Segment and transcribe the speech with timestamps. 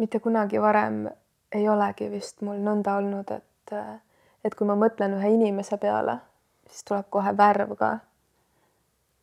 [0.00, 1.04] mitte kunagi varem
[1.52, 3.74] ei olegi vist mul nõnda olnud, et,
[4.44, 6.16] et kui ma mõtlen ühe inimese peale,
[6.70, 7.98] siis tuleb kohe värv ka.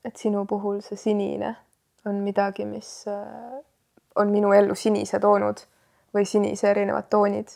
[0.06, 1.56] et sinu puhul see sinine
[2.06, 3.06] on midagi, mis
[4.16, 5.64] on minu ellu sinise toonud
[6.14, 7.48] või sinise erinevad toonid.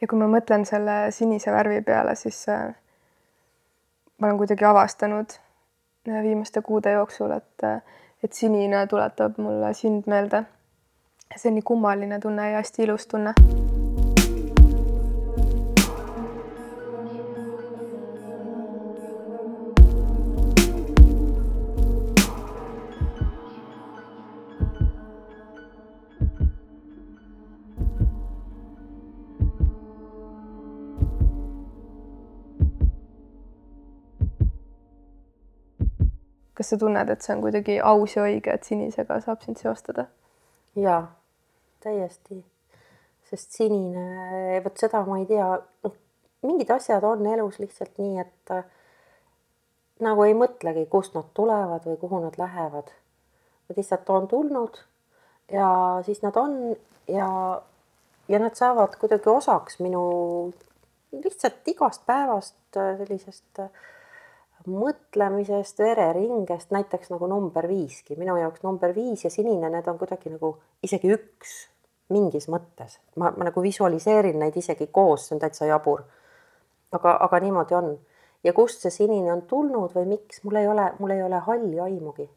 [0.00, 2.46] ja kui ma mõtlen selle sinise värvi peale, siis
[4.18, 5.38] ma olen kuidagi avastanud
[6.06, 7.84] viimaste kuude jooksul, et,
[8.22, 10.44] et sinine tuletab mulle sind meelde.
[11.36, 13.34] See on nii kummaline tunne ja hästi ilus tunne
[36.62, 40.04] kas sa tunned, et see on kuidagi aus ja õige, et sinisega saab sind seostada?
[40.78, 41.00] jaa,
[41.82, 42.38] täiesti,
[43.30, 45.48] sest sinine, vot seda ma ei tea,
[45.86, 45.98] noh,
[46.46, 48.64] mingid asjad on elus lihtsalt nii, et äh,
[50.02, 52.90] nagu ei mõtlegi, kust nad tulevad või kuhu nad lähevad.
[53.68, 54.80] Nad lihtsalt on tulnud
[55.52, 55.68] ja
[56.06, 56.58] siis nad on
[57.10, 57.28] ja,
[58.28, 60.02] ja nad saavad kuidagi osaks minu
[61.12, 63.64] lihtsalt igast päevast äh, sellisest
[64.62, 70.30] mõtlemisest, vereringest, näiteks nagu number viiski, minu jaoks number viis ja sinine, need on kuidagi
[70.30, 70.54] nagu
[70.86, 71.56] isegi üks
[72.12, 72.98] mingis mõttes.
[73.16, 76.04] ma, ma nagu visualiseerin neid isegi koos, see on täitsa jabur.
[76.92, 77.98] aga, aga niimoodi on.
[78.44, 81.80] ja kust see sinine on tulnud või miks, mul ei ole, mul ei ole halli
[81.80, 82.30] aimugi.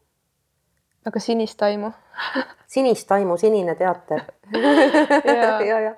[1.06, 1.92] aga sinist aimu
[2.76, 5.94] sinist aimu, sinine teater ja, ja, ja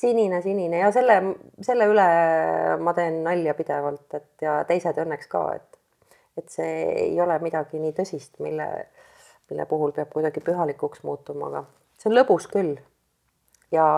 [0.00, 1.18] sinine, sinine ja selle,
[1.62, 2.06] selle üle
[2.82, 6.76] ma teen nalja pidevalt, et ja teised õnneks ka, et, et see
[7.08, 8.68] ei ole midagi nii tõsist, mille,
[9.50, 11.64] mille puhul peab kuidagi pühalikuks muutuma, aga
[11.98, 12.76] see on lõbus küll.
[13.72, 13.88] Ja,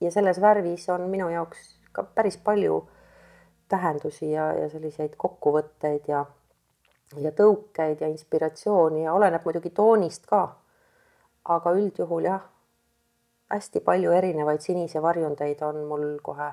[0.00, 2.82] ja selles värvis on minu jaoks ka päris palju
[3.68, 6.24] tähendusi ja, ja selliseid kokkuvõtteid ja,
[7.16, 10.46] ja tõukeid ja inspiratsiooni ja oleneb muidugi toonist ka.
[11.48, 12.42] aga üldjuhul jah
[13.48, 16.50] hästi palju erinevaid sinise varjundeid on mul kohe.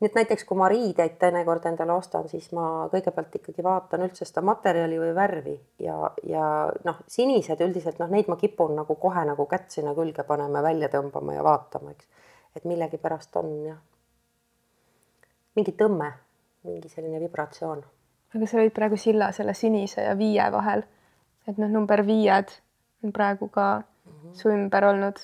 [0.00, 4.26] Nii et näiteks, kui ma riideid teinekord endale ostan, siis ma kõigepealt ikkagi vaatan üldse
[4.26, 5.96] seda materjali või värvi ja,
[6.26, 6.48] ja
[6.84, 10.90] noh, sinised üldiselt noh, neid ma kipun nagu kohe nagu kätt sinna külge panema, välja
[10.92, 12.10] tõmbama ja vaatama, eks.
[12.58, 13.80] et millegipärast on jah,
[15.54, 16.10] mingi tõmme,
[16.66, 17.86] mingi selline vibratsioon.
[18.34, 20.82] aga sa olid praegu silla selle sinise ja viie vahel,
[21.46, 22.50] et noh, number viied
[23.04, 24.34] on praegu ka -hmm.
[24.34, 25.18] su ümber olnud.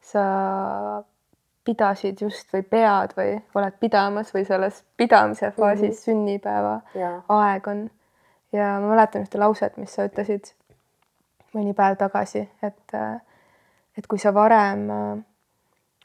[0.00, 0.24] sa
[1.68, 6.04] pidasid just või pead või oled pidamas või selles pidamise faasis mm -hmm.
[6.04, 7.10] sünnipäeva ja.
[7.28, 7.90] aeg on.
[8.52, 10.54] ja ma mäletan ühte lauset, mis sa ütlesid
[11.52, 12.94] mõni päev tagasi, et,
[13.98, 14.86] et kui sa varem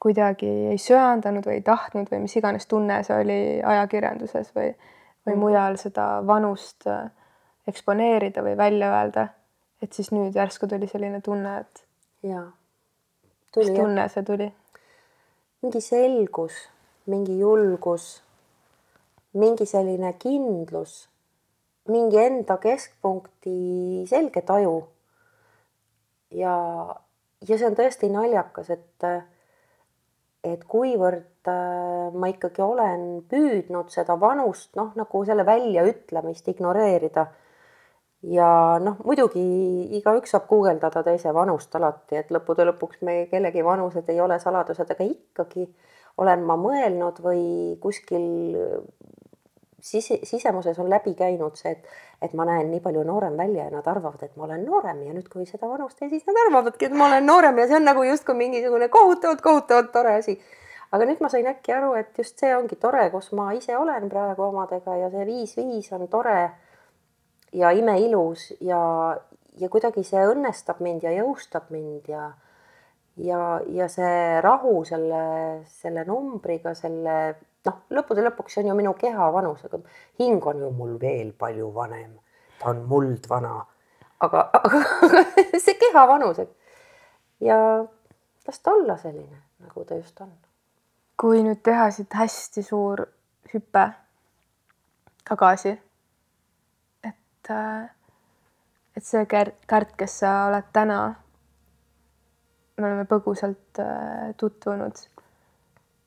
[0.04, 4.74] kuidagi ei söandanud või ei tahtnud või mis iganes tunne see oli ajakirjanduses või,
[5.26, 5.40] või mm.
[5.40, 6.90] mujal seda vanust
[7.68, 9.28] eksponeerida või välja öelda,
[9.82, 11.86] et siis nüüd järsku tuli selline tunne, et
[12.28, 12.50] jaa.
[13.56, 14.50] mis tunne see tuli?
[15.64, 16.56] Mingi selgus,
[17.08, 18.20] mingi julgus,
[19.40, 21.08] mingi selline kindlus,
[21.88, 24.82] mingi enda keskpunkti selge taju.
[26.36, 26.56] ja,
[27.48, 29.08] ja see on tõesti naljakas, et,
[30.44, 37.30] et kuivõrd äh, ma ikkagi olen püüdnud seda vanust, noh, nagu selle väljaütlemist ignoreerida
[38.24, 39.44] ja noh, muidugi
[40.00, 44.90] igaüks saab guugeldada teise vanust alati, et lõppude lõpuks me kellegi vanused ei ole saladused,
[44.96, 45.68] aga ikkagi
[46.24, 47.44] olen ma mõelnud või
[47.82, 48.26] kuskil
[49.84, 53.74] sise, sisemuses on läbi käinud see, et, et ma näen nii palju noorem välja ja
[53.74, 56.88] nad arvavad, et ma olen noorem ja nüüd, kui seda vanust teen, siis nad arvavadki,
[56.88, 60.40] et ma olen noorem ja see on nagu justkui mingisugune kohutavalt, kohutavalt tore asi.
[60.94, 64.06] aga nüüd ma sain äkki aru, et just see ongi tore, kus ma ise olen
[64.10, 66.52] praegu omadega ja see viis viis on tore
[67.54, 68.80] ja imeilus ja,
[69.60, 72.32] ja kuidagi see õnnestab mind ja jõustab mind ja
[73.18, 75.24] ja, ja see rahu selle,
[75.70, 77.18] selle numbriga, selle
[77.68, 79.80] noh, lõppude lõpuks see on ju minu keha vanus, aga
[80.22, 82.18] hing on ju mul veel palju vanem.
[82.60, 83.66] ta on muldvana.
[84.20, 84.84] aga, aga,
[85.66, 86.56] see keha vanus, et
[87.44, 87.58] ja
[88.48, 90.32] las ta olla selline, nagu ta just on.
[91.20, 93.06] kui nüüd teha siit hästi suur
[93.54, 93.88] hüpe
[95.30, 95.78] tagasi
[97.44, 97.90] et, äh,
[98.98, 101.16] et see Kärt, kes sa oled täna,
[102.78, 105.02] me oleme põgusalt äh, tutvunud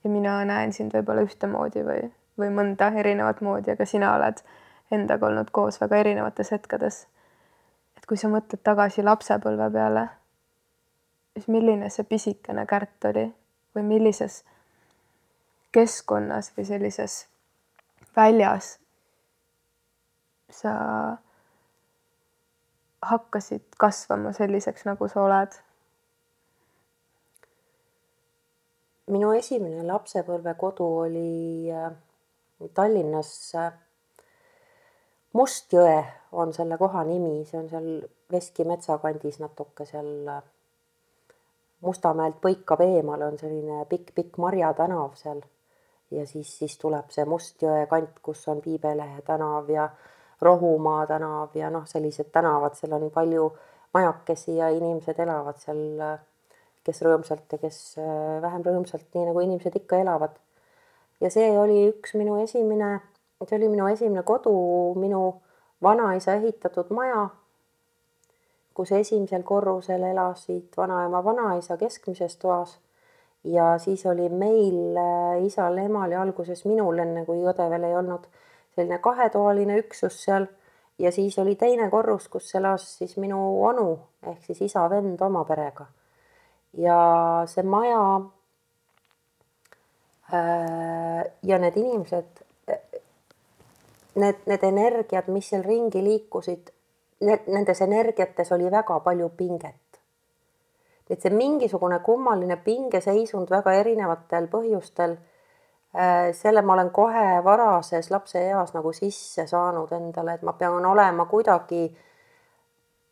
[0.04, 2.06] ja mina näen sind võib-olla ühtemoodi või,
[2.38, 4.42] või mõnda erinevat moodi, aga sina oled
[4.90, 7.06] endaga olnud koos väga erinevates hetkedes.
[7.96, 10.08] et kui sa mõtled tagasi lapsepõlve peale,
[11.34, 13.26] siis milline see pisikene Kärt oli
[13.74, 14.44] või millises
[15.72, 17.26] keskkonnas või sellises
[18.16, 18.78] väljas
[20.50, 20.72] sa
[23.12, 25.56] hakkasid kasvama selliseks, nagu sa oled?
[29.12, 31.92] minu esimene lapsepõlvekodu oli äh,
[32.74, 33.32] Tallinnas.
[33.54, 33.72] Äh,
[35.36, 35.98] Mustjõe
[36.40, 37.88] on selle koha nimi, see on seal
[38.32, 40.42] Veski metsakandis natuke seal äh,
[41.84, 45.42] Mustamäelt põikab eemal on selline pikk-pikk Marja tänav seal
[46.10, 49.90] ja siis, siis tuleb see Mustjõe kant, kus on Piibelehe tänav ja
[50.42, 53.50] Rohumaa tänav ja noh, sellised tänavad, seal on palju
[53.94, 56.02] majakesi ja inimesed elavad seal,
[56.84, 60.36] kes rõõmsalt ja kes äh, vähem rõõmsalt, nii nagu inimesed ikka elavad.
[61.20, 63.00] ja see oli üks minu esimene,
[63.42, 64.52] see oli minu esimene kodu,
[65.00, 65.22] minu
[65.82, 67.28] vanaisa ehitatud maja,
[68.76, 72.76] kus esimesel korrusel elasid vanaema, vanaisa keskmises toas
[73.44, 78.26] ja siis oli meil äh, isal-emal ja alguses minul, enne kui õde veel ei olnud
[78.76, 80.46] selline kahetoaline üksus seal
[80.98, 85.86] ja siis oli teine korrus, kus elas siis minu onu ehk siis isa-vend oma perega.
[86.76, 86.98] ja
[87.48, 88.20] see maja
[90.34, 92.42] äh, ja need inimesed,
[94.14, 96.72] need, need energiad, mis seal ringi liikusid,
[97.46, 100.00] nendes energiates oli väga palju pinget.
[101.10, 105.16] et see mingisugune kummaline pingeseisund väga erinevatel põhjustel
[106.32, 111.86] selle ma olen kohe varases lapseeas nagu sisse saanud endale, et ma pean olema kuidagi,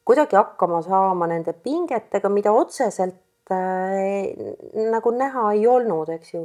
[0.05, 4.35] kuidagi hakkama saama nende pingetega, mida otseselt äh,
[4.93, 6.45] nagu näha ei olnud, eks ju.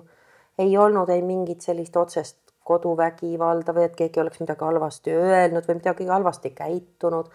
[0.59, 2.37] ei olnud ei mingit sellist otsest
[2.67, 7.29] koduvägivalda või et keegi oleks midagi halvasti öelnud või midagi halvasti käitunud.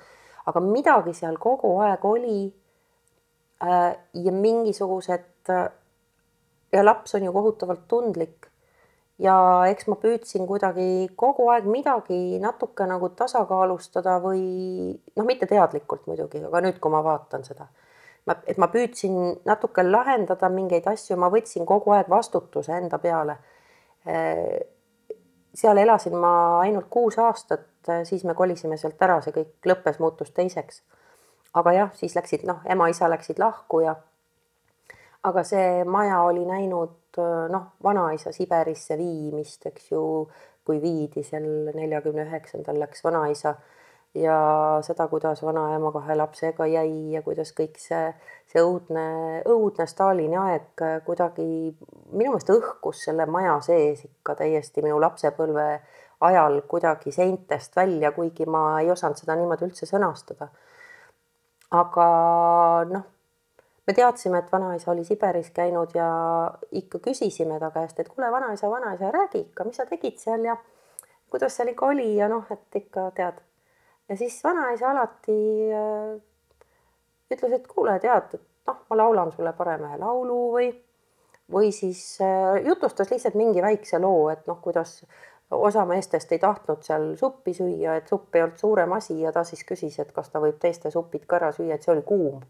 [0.46, 2.40] aga midagi seal kogu aeg oli
[3.64, 3.96] äh,.
[4.14, 5.68] ja mingisugused äh,
[6.72, 8.53] ja laps on ju kohutavalt tundlik
[9.22, 9.36] ja
[9.70, 14.42] eks ma püüdsin kuidagi kogu aeg midagi natuke nagu tasakaalustada või
[15.16, 17.68] noh, mitte teadlikult muidugi, aga nüüd, kui ma vaatan seda,
[18.26, 23.38] ma, et ma püüdsin natuke lahendada mingeid asju, ma võtsin kogu aeg vastutuse enda peale.
[25.54, 27.70] seal elasin ma ainult kuus aastat,
[28.04, 30.82] siis me kolisime sealt ära, see kõik lõppes, muutus teiseks.
[31.54, 33.94] aga jah, siis läksid noh, ema-isa läksid lahku ja
[35.24, 40.02] aga see maja oli näinud Äh, noh, vanaisa Siberisse viimist, eks ju,
[40.66, 43.54] kui viidi seal neljakümne üheksandal läks vanaisa
[44.18, 44.38] ja
[44.86, 48.08] seda, kuidas vanaema kahe lapsega jäi ja kuidas kõik see,
[48.50, 49.04] see õudne,
[49.50, 55.68] õudne Stalini aeg kuidagi minu meelest õhkus selle maja sees ikka täiesti minu lapsepõlve
[56.24, 60.48] ajal kuidagi seintest välja, kuigi ma ei osanud seda niimoodi üldse sõnastada.
[61.74, 62.06] aga
[62.90, 63.10] noh,
[63.86, 66.06] me teadsime, et vanaisa oli Siberis käinud ja
[66.72, 70.56] ikka küsisime ta käest, et kuule, vanaisa, vanaisa, räägi ikka, mis sa tegid seal ja
[71.30, 73.42] kuidas seal ikka oli ja noh, et ikka tead.
[74.08, 75.36] ja siis vanaisa alati
[75.72, 76.16] äh,
[77.30, 80.72] ütles, et kuule, tead, et noh, ma laulan sulle parem ühe laulu või,
[81.52, 85.02] või siis äh, jutustas lihtsalt mingi väikse loo, et noh, kuidas
[85.54, 89.44] osa meestest ei tahtnud seal suppi süüa, et supp ei olnud suurem asi ja ta
[89.44, 92.40] siis küsis, et kas ta võib teiste supid ka ära süüa, et see oli kuum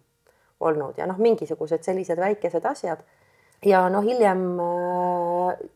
[0.61, 3.03] olnud ja noh, mingisugused sellised väikesed asjad.
[3.65, 4.43] ja noh, hiljem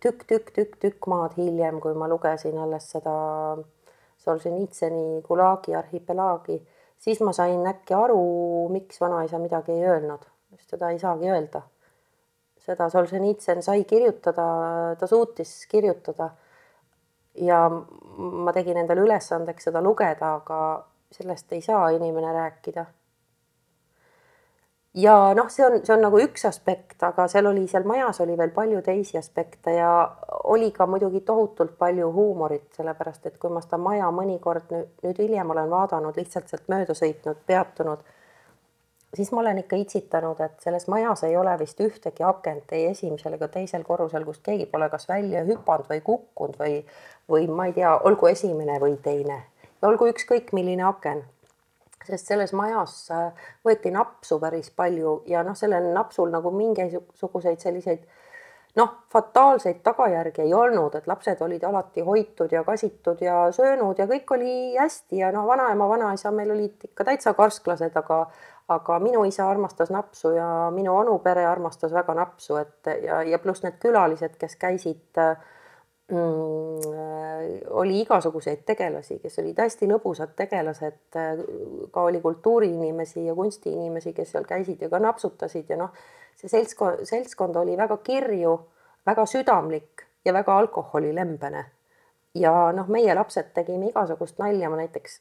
[0.00, 3.14] tükk, tükk, tükk, tükk maad hiljem, kui ma lugesin alles seda
[4.18, 6.58] Solženitsõni Gulagi arhipelaagi,
[7.00, 8.18] siis ma sain äkki aru,
[8.75, 11.62] miks vanaisa midagi ei öelnud, sest teda ei saagi öelda.
[12.68, 14.44] seda Solženitsõn sai kirjutada,
[15.00, 16.30] ta suutis kirjutada.
[17.38, 17.68] ja
[18.18, 22.85] ma tegin endale ülesandeks seda lugeda, aga sellest ei saa inimene rääkida
[24.99, 28.35] ja noh, see on, see on nagu üks aspekt, aga seal oli, seal majas oli
[28.38, 29.90] veel palju teisi aspekte ja
[30.50, 35.21] oli ka muidugi tohutult palju huumorit, sellepärast et kui ma seda maja mõnikord nüüd, nüüd
[35.23, 38.02] hiljem olen vaadanud, lihtsalt sealt mööda sõitnud, peatunud,
[39.14, 43.38] siis ma olen ikka itsitanud, et selles majas ei ole vist ühtegi akent ei esimesel
[43.38, 46.83] ega teisel korrusel, kust keegi pole kas välja hüpanud või kukkunud või,
[47.31, 49.45] või ma ei tea, olgu esimene või teine,
[49.87, 51.23] olgu ükskõik milline aken
[52.08, 58.06] sest selles majas äh, võeti napsu päris palju ja noh, sellel napsul nagu mingisuguseid selliseid
[58.78, 64.06] noh, fataalseid tagajärgi ei olnud, et lapsed olid alati hoitud ja kasitud ja söönud ja
[64.10, 68.26] kõik oli hästi ja noh, vanaema, vanaisa meil olid ikka täitsa karsklased, aga
[68.68, 73.38] aga minu isa armastas napsu ja minu onu pere armastas väga napsu, et ja, ja
[73.40, 75.38] pluss need külalised, kes käisid äh,
[77.70, 81.16] oli igasuguseid tegelasi, kes olid hästi lõbusad tegelased,
[81.92, 85.92] ka oli kultuuriinimesi ja kunstiinimesi, kes seal käisid ja ka napsutasid ja noh,
[86.36, 88.54] see seltskond, seltskond oli väga kirju,
[89.06, 91.64] väga südamlik ja väga alkoholilembene.
[92.34, 95.20] ja noh, meie lapsed tegime igasugust nalja, ma näiteks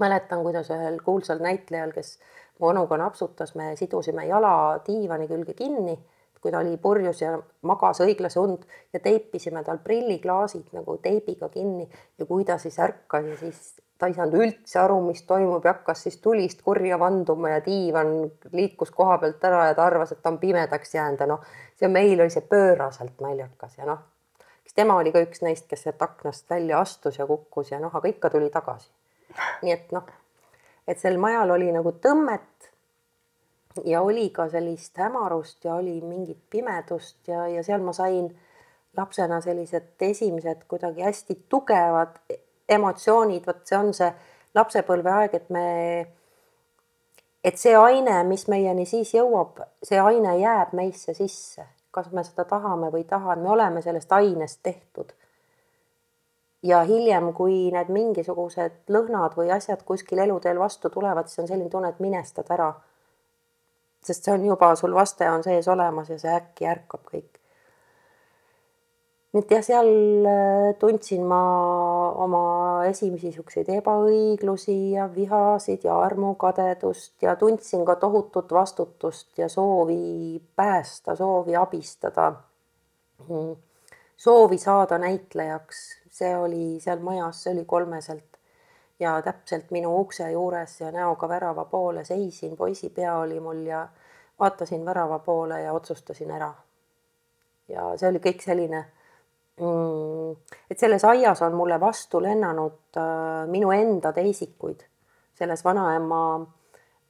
[0.00, 2.18] mäletan, kuidas ühel kuulsal näitlejal, kes
[2.58, 5.98] mu onuga napsutas, me sidusime jala diivani külge kinni
[6.46, 7.32] kui ta oli purjus ja
[7.66, 8.62] magas õiglase und
[8.94, 14.06] ja teipisime tal prilliklaasid nagu teibiga kinni ja kui ta siis ärkas ja siis ta
[14.06, 18.12] ei saanud üldse aru, mis toimub ja hakkas siis tulist kurja vanduma ja diivan
[18.52, 21.42] liikus koha pealt ära ja ta arvas, et ta on pimedaks jäänud ja noh,
[21.80, 24.04] see meil oli see pööraselt naljakas ja noh,
[24.62, 27.90] eks tema oli ka üks neist, kes sealt aknast välja astus ja kukkus ja noh,
[27.90, 28.92] aga ikka tuli tagasi.
[29.66, 30.06] nii et noh,
[30.86, 32.70] et sel majal oli nagu tõmmet
[33.84, 38.30] ja oli ka sellist hämarust ja oli mingit pimedust ja, ja seal ma sain
[38.96, 42.18] lapsena sellised esimesed kuidagi hästi tugevad
[42.68, 44.08] emotsioonid, vot see on see
[44.56, 45.66] lapsepõlveaeg, et me,
[47.44, 52.46] et see aine, mis meieni siis jõuab, see aine jääb meisse sisse, kas me seda
[52.48, 55.12] tahame või ei taha, me oleme sellest ainest tehtud.
[56.66, 61.70] ja hiljem, kui need mingisugused lõhnad või asjad kuskil eluteel vastu tulevad, siis on selline
[61.70, 62.72] tunne, et minestad ära
[64.06, 67.40] sest see on juba, sul vaste on sees olemas ja see äkki ärkab kõik.
[69.34, 69.90] nii et jah, seal
[70.30, 71.40] äh, tundsin ma
[72.24, 72.42] oma
[72.88, 81.16] esimesi niisuguseid ebaõiglusi ja vihasid ja armukadedust ja tundsin ka tohutut vastutust ja soovi päästa,
[81.16, 82.32] soovi abistada.
[83.28, 83.56] Mm.
[84.16, 85.78] soovi saada näitlejaks,
[86.12, 88.35] see oli seal majas, see oli kolmeselt
[89.00, 93.88] ja täpselt minu ukse juures ja näoga värava poole seisin, poisi pea oli mul ja
[94.38, 96.54] vaatasin värava poole ja otsustasin ära.
[97.68, 98.84] ja see oli kõik selline
[99.60, 100.36] mm,,
[100.70, 104.84] et selles aias on mulle vastu lennanud äh, minu enda teisikuid,
[105.34, 106.20] selles vanaema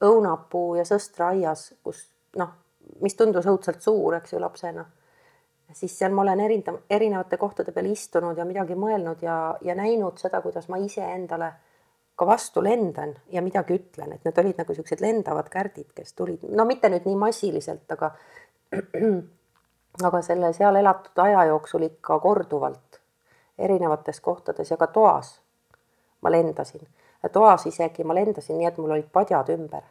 [0.02, 2.52] õunapuu ja sõstra aias, kus noh,
[3.00, 4.86] mis tundus õudselt suur, eks ju, lapsena
[5.72, 10.18] siis seal ma olen erineva, erinevate kohtade peal istunud ja midagi mõelnud ja, ja näinud
[10.20, 11.52] seda, kuidas ma iseendale
[12.16, 16.44] ka vastu lendan ja midagi ütlen, et need olid nagu siuksed lendavad kärdid, kes tulid,
[16.48, 18.14] no mitte nüüd nii massiliselt, aga
[20.08, 23.00] aga selle seal elatud aja jooksul ikka korduvalt
[23.58, 25.40] erinevates kohtades ja ka toas
[26.20, 26.88] ma lendasin.
[27.32, 29.82] toas isegi ma lendasin nii, et mul olid padjad ümber.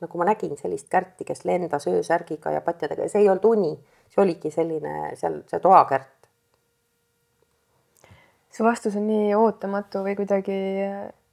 [0.00, 3.72] nagu ma nägin sellist kärti, kes lendas öösärgiga ja patjadega ja see ei olnud uni,
[4.08, 6.28] see oligi selline seal see toakärt.
[8.50, 10.60] see vastus on nii ootamatu või kuidagi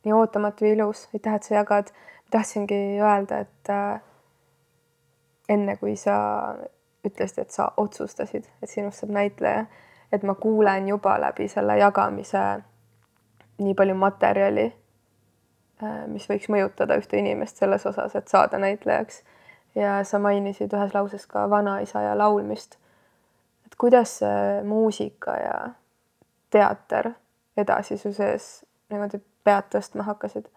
[0.08, 1.88] nii ootamatu ja ilus, aitäh, et sa jagad.
[2.32, 4.02] tahtsingi öelda, et äh,
[5.50, 6.16] enne kui sa
[7.08, 9.66] ütlesid, et sa otsustasid, et sinust saab näitleja,
[10.12, 12.42] et ma kuulen juba läbi selle jagamise
[13.64, 14.66] nii palju materjali,
[15.84, 19.24] äh, mis võiks mõjutada ühte inimest selles osas, et saada näitlejaks.
[19.76, 22.78] ja sa mainisid ühes lauses ka vanaisa ja laulmist.
[23.66, 24.20] et kuidas
[24.64, 25.70] muusika ja
[26.50, 27.12] teater
[27.58, 30.52] edasi su sees niimoodi pead tõstma hakkasid?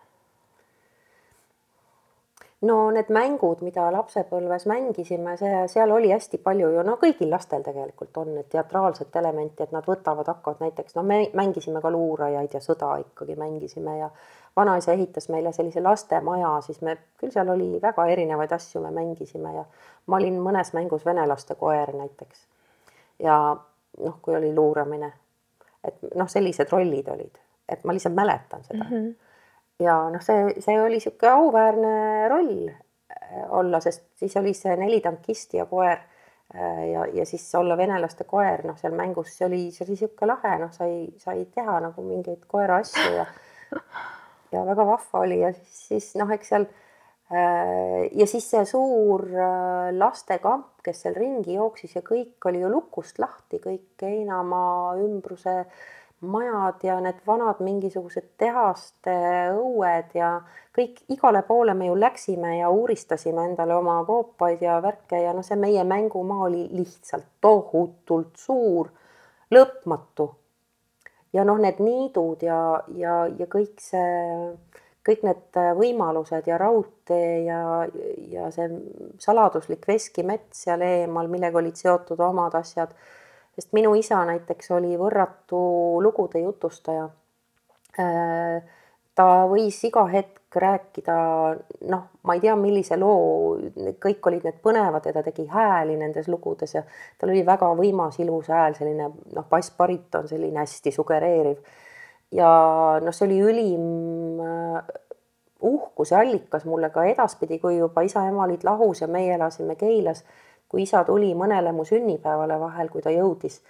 [2.61, 7.65] no need mängud, mida lapsepõlves mängisime, see, seal oli hästi palju ju, no kõigil lastel
[7.65, 12.59] tegelikult on need teatraalset elementi, et nad võtavad, hakkavad näiteks, no me mängisime ka luurajaid
[12.59, 14.11] ja sõda ikkagi mängisime ja
[14.57, 19.57] vanaisa ehitas meile sellise lastemaja, siis me, küll seal oli väga erinevaid asju, me mängisime
[19.57, 19.65] ja
[20.07, 22.47] ma olin mõnes mängus venelaste koer näiteks.
[23.25, 23.37] ja
[24.05, 25.13] noh, kui oli luuramine,
[25.85, 28.91] et noh, sellised rollid olid et ma lihtsalt mäletan seda mm.
[28.91, 29.15] -hmm.
[29.85, 35.01] ja noh, see, see oli niisugune auväärne roll äh, olla, sest siis oli see neli
[35.01, 35.99] tankisti ja koer
[36.55, 40.33] äh, ja, ja siis olla venelaste koer, noh, seal mängus see oli, see oli niisugune
[40.33, 43.27] lahe, noh, sai, sai teha nagu mingeid koera asju ja
[44.53, 46.67] ja väga vahva oli ja siis, siis noh, eks seal
[47.31, 49.29] äh, ja siis see suur
[49.93, 55.89] lastekamp, kes seal ringi jooksis ja kõik oli ju lukust lahti, kõik heinamaa ümbruse äh,
[56.21, 59.13] majad ja need vanad mingisugused tehaste
[59.57, 60.35] õued ja
[60.77, 65.45] kõik igale poole me ju läksime ja uuristasime endale oma koopaid ja värke ja noh,
[65.47, 68.91] see meie mängumaa oli lihtsalt tohutult suur,
[69.51, 70.29] lõpmatu.
[71.33, 72.61] ja noh, need niidud ja,
[72.97, 74.51] ja, ja kõik see,
[75.07, 77.63] kõik need võimalused ja raudtee ja,
[78.29, 78.69] ja see
[79.19, 82.93] saladuslik veskimets seal eemal, millega olid seotud omad asjad
[83.55, 85.61] sest minu isa näiteks oli võrratu
[86.03, 87.09] lugude jutustaja.
[88.01, 88.61] Äh,
[89.15, 91.17] ta võis iga hetk rääkida,
[91.91, 93.59] noh, ma ei tea, millise loo,
[94.03, 96.83] kõik olid need põnevad ja ta tegi hääli nendes lugudes ja
[97.19, 101.61] tal oli väga võimas, ilus hääl, selline noh, bassbariton, selline hästi sugereeriv.
[102.35, 102.51] ja
[103.03, 104.91] noh, see oli ülim äh,
[105.61, 110.25] uhkuse allikas mulle ka edaspidi, kui juba isa-ema olid lahus ja meie elasime Keilas.
[110.71, 113.61] Kui isa tuli mõnele mu sünnipäevale vahel, kui ta jõudis,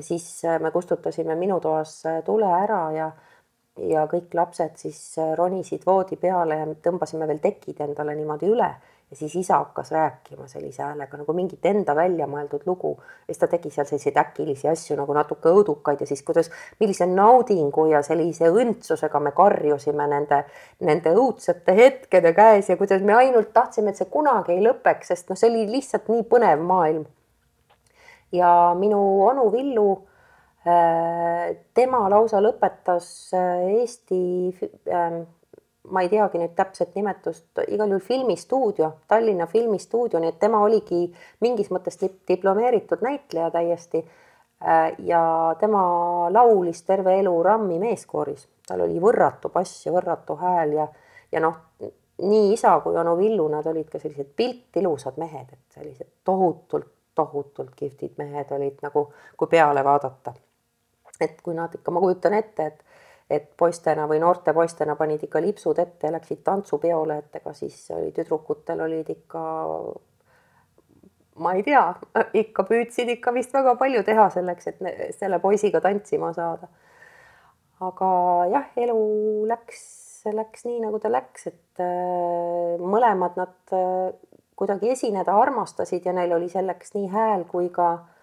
[0.00, 3.10] siis äh, me kustutasime minu toas äh, tule ära ja
[3.78, 8.72] ja kõik lapsed siis äh, ronisid voodi peale ja tõmbasime veel tekid endale niimoodi üle
[9.10, 12.96] ja siis isa hakkas rääkima sellise häälega nagu mingit enda välja mõeldud lugu.
[13.00, 16.50] ja siis ta tegi seal selliseid äkilisi asju nagu natuke õudukaid ja siis kuidas,
[16.80, 20.42] millise naudingu ja sellise õndsusega me karjusime nende,
[20.80, 25.30] nende õudsate hetkede käes ja kuidas me ainult tahtsime, et see kunagi ei lõpeks, sest
[25.30, 27.06] noh, see oli lihtsalt nii põnev maailm.
[28.32, 29.88] ja minu onu Villu
[30.68, 34.18] Äh, tema lausa lõpetas äh, Eesti,
[34.90, 35.22] ähm,
[35.90, 41.06] ma ei teagi nüüd täpset nimetust, igal juhul filmistuudio, Tallinna filmistuudio, nii et tema oligi
[41.44, 44.02] mingis mõttes diplomeeritud näitleja täiesti.
[44.58, 45.20] Äh, ja
[45.60, 45.80] tema
[46.34, 50.88] laulis terve elu Rammi meeskooris, tal oli võrratu bass ja võrratu hääl ja,
[51.32, 51.60] ja noh,
[52.24, 57.70] nii isa kui onu Villu, nad olid ka sellised piltilusad mehed, et sellised tohutult, tohutult
[57.78, 59.06] kihvtid mehed olid nagu,
[59.38, 60.34] kui peale vaadata
[61.20, 62.84] et kui nad ikka, ma kujutan ette, et
[63.30, 67.76] et poistena või noorte poistena panid ikka lipsud ette ja läksid tantsupeole, et ega siis
[67.92, 69.42] oli tüdrukutel olid ikka
[71.38, 71.82] ma ei tea,
[72.42, 76.70] ikka püüdsid ikka vist väga palju teha selleks, et selle poisiga tantsima saada.
[77.84, 78.08] aga
[78.50, 78.98] jah, elu
[79.46, 79.82] läks,
[80.34, 84.08] läks nii, nagu ta läks, et äh, mõlemad nad äh,
[84.58, 88.17] kuidagi esineda armastasid ja neil oli selleks nii hääl kui ka äh,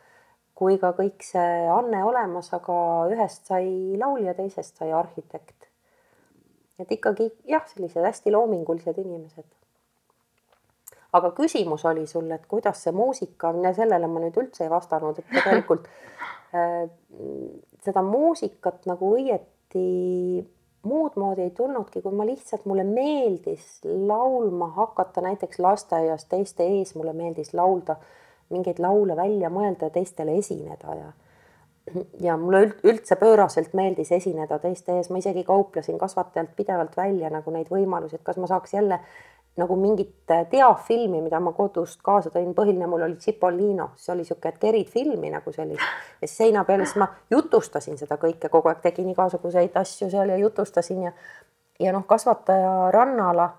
[0.55, 2.77] kui ka kõik see anne olemas, aga
[3.11, 3.67] ühest sai
[3.99, 5.69] laulja, teisest sai arhitekt.
[6.79, 9.47] et ikkagi jah, sellised hästi loomingulised inimesed.
[11.15, 15.29] aga küsimus oli sul, et kuidas see muusika, sellele ma nüüd üldse ei vastanud, et
[15.31, 15.87] tegelikult
[16.57, 16.83] äh,
[17.83, 19.85] seda muusikat nagu õieti
[20.85, 26.93] muud moodi ei tulnudki, kui ma lihtsalt, mulle meeldis laulma hakata näiteks lasteaias teiste ees,
[26.95, 27.97] mulle meeldis laulda
[28.53, 31.11] mingeid laule välja mõelda ja teistele esineda ja
[32.27, 37.53] ja mulle üldse pööraselt meeldis esineda teiste ees, ma isegi kauplesin kasvatajalt pidevalt välja nagu
[37.53, 38.99] neid võimalusi, et kas ma saaks jälle
[39.55, 44.51] nagu mingit teafilmi, mida ma kodust kaasa tõin, põhiline mul oli Cipollino, see oli niisugune,
[44.51, 45.93] et kerid filmi nagu sellist.
[46.19, 50.33] Ja siis seina peal, siis ma jutustasin seda kõike kogu aeg, tegin igasuguseid asju seal
[50.33, 51.13] ja jutustasin ja
[51.79, 53.49] ja noh, kasvataja Rannala,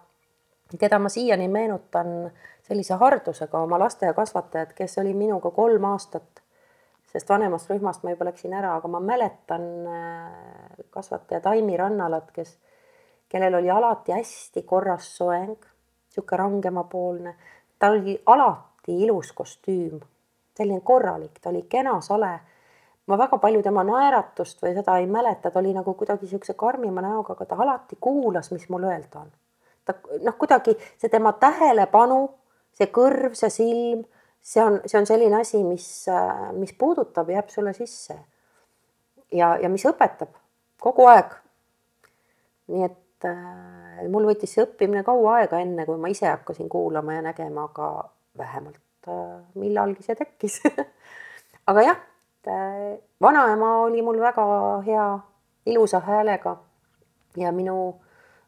[0.79, 2.31] keda ma siiani meenutan
[2.68, 6.42] sellise hardusega oma lasteaiakasvatajad, kes oli minuga kolm aastat,
[7.12, 12.57] sest vanemast rühmast ma juba läksin ära, aga ma mäletan äh, kasvataja Taimi Rannalat, kes,
[13.29, 17.35] kellel oli alati hästi korras soeng, niisugune rangemapoolne,
[17.79, 20.00] tal oli alati ilus kostüüm,
[20.57, 22.35] selline korralik, ta oli kena sale.
[23.07, 27.05] Ma väga palju tema naeratust või seda ei mäleta, ta oli nagu kuidagi niisuguse karmima
[27.05, 29.31] näoga, aga ta alati kuulas, mis mul öelda on.
[29.87, 32.18] ta noh, kuidagi see tema tähelepanu
[32.77, 34.03] see kõrv, see silm,
[34.45, 35.87] see on, see on selline asi, mis,
[36.57, 38.19] mis puudutab, jääb sulle sisse.
[39.33, 40.35] ja, ja mis õpetab
[40.83, 41.35] kogu aeg.
[42.73, 47.17] nii et äh, mul võttis see õppimine kaua aega, enne kui ma ise hakkasin kuulama
[47.17, 50.61] ja nägema, aga vähemalt äh, millalgi see tekkis
[51.71, 52.01] aga jah
[52.51, 54.47] äh,, vanaema oli mul väga
[54.87, 55.07] hea
[55.67, 56.57] ilusa häälega
[57.37, 58.01] ja minu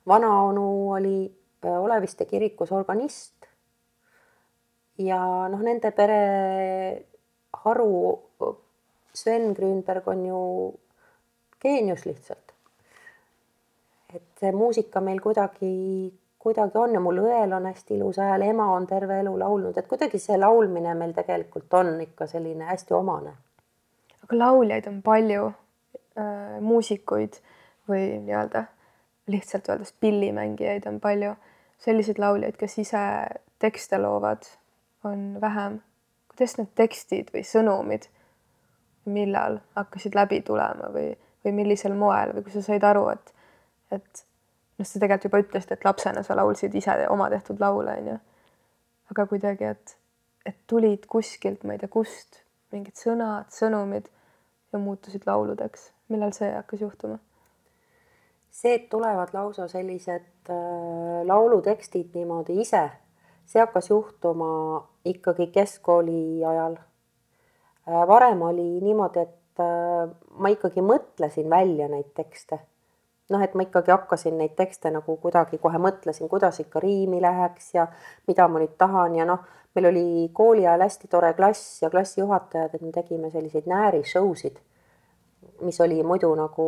[0.07, 1.19] vanaonu oli
[1.65, 3.38] äh, Oleviste kirikus organist
[4.99, 6.21] ja noh, nende pere
[7.65, 7.91] haru,
[9.15, 10.41] Sven Grünberg on ju
[11.63, 12.45] geenius lihtsalt.
[14.15, 18.71] et see muusika meil kuidagi, kuidagi on ja mul õel on hästi ilus hääl, ema
[18.73, 23.35] on terve elu laulnud, et kuidagi see laulmine meil tegelikult on ikka selline hästi omane.
[24.23, 27.37] aga lauljaid on palju äh,, muusikuid
[27.89, 28.65] või nii-öelda
[29.29, 31.35] lihtsalt öeldes pillimängijaid on palju,
[31.85, 33.05] selliseid lauljaid, kes ise
[33.61, 34.49] tekste loovad
[35.13, 35.81] on vähem.
[36.31, 38.07] kuidas need tekstid või sõnumid,
[39.11, 41.11] millal hakkasid läbi tulema või,
[41.45, 43.33] või millisel moel või kui sa said aru, et,
[43.91, 44.25] et
[44.79, 48.19] noh, sa tegelikult juba ütlesid, et lapsena sa laulsid ise oma tehtud laule, onju.
[49.11, 49.97] aga kuidagi, et,
[50.47, 52.43] et tulid kuskilt, ma ei tea, kust
[52.73, 54.09] mingid sõnad, sõnumid
[54.73, 55.91] ja muutusid lauludeks.
[56.09, 57.19] millal see hakkas juhtuma?
[58.51, 62.89] see, et tulevad lausa sellised äh, laulutekstid niimoodi ise
[63.49, 66.77] see hakkas juhtuma ikkagi keskkooli ajal.
[67.89, 72.61] Äh, varem oli niimoodi, et äh, ma ikkagi mõtlesin välja neid tekste.
[73.29, 77.75] noh, et ma ikkagi hakkasin neid tekste nagu kuidagi kohe mõtlesin, kuidas ikka riimi läheks
[77.75, 77.85] ja
[78.27, 79.43] mida ma nüüd tahan ja noh,
[79.77, 84.57] meil oli kooli ajal hästi tore klass ja klassijuhatajad, et me tegime selliseid nääri-show sid,
[85.61, 86.65] mis oli muidu nagu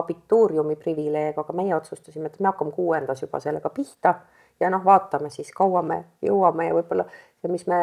[0.00, 4.14] abituuriumi privileeg, aga meie otsustasime, et me hakkame kuuendas juba sellega pihta
[4.60, 7.06] ja noh, vaatame siis, kaua me jõuame ja võib-olla,
[7.48, 7.80] mis me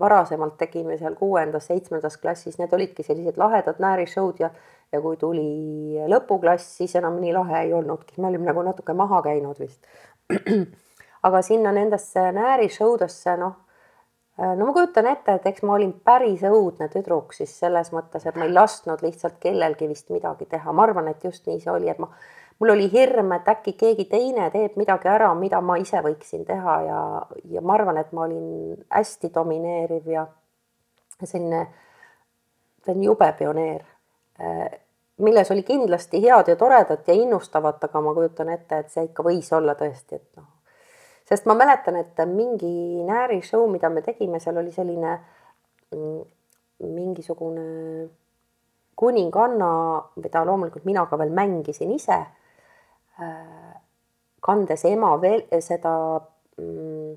[0.00, 4.50] varasemalt tegime seal kuuendas-seitsmendas klassis, need olidki sellised lahedad nääri-show'd ja
[4.92, 9.20] ja kui tuli lõpuklass, siis enam nii lahe ei olnudki, me olime nagu natuke maha
[9.26, 9.82] käinud vist.
[11.28, 13.56] aga sinna nendesse nääri-show desse, noh,
[14.38, 18.38] no ma kujutan ette, et eks ma olin päris õudne tüdruk siis selles mõttes, et
[18.38, 21.90] ma ei lasknud lihtsalt kellelgi vist midagi teha, ma arvan, et just nii see oli,
[21.90, 22.10] et ma
[22.58, 26.74] mul oli hirm, et äkki keegi teine teeb midagi ära, mida ma ise võiksin teha
[26.86, 26.98] ja,
[27.54, 30.26] ja ma arvan, et ma olin hästi domineeriv ja
[31.22, 31.64] selline,
[32.86, 33.82] selline jube pioneer,
[35.22, 39.26] milles oli kindlasti head ja toredat ja innustavat, aga ma kujutan ette, et see ikka
[39.26, 40.48] võis olla tõesti, et noh,
[41.28, 45.14] sest ma mäletan, et mingi nääri show, mida me tegime, seal oli selline
[45.94, 46.18] mm,
[46.90, 48.08] mingisugune
[48.98, 49.70] kuninganna,
[50.18, 52.37] mida loomulikult mina ka veel mängisin ise Äh,
[54.40, 55.92] kandes ema veel seda
[56.60, 57.16] mm,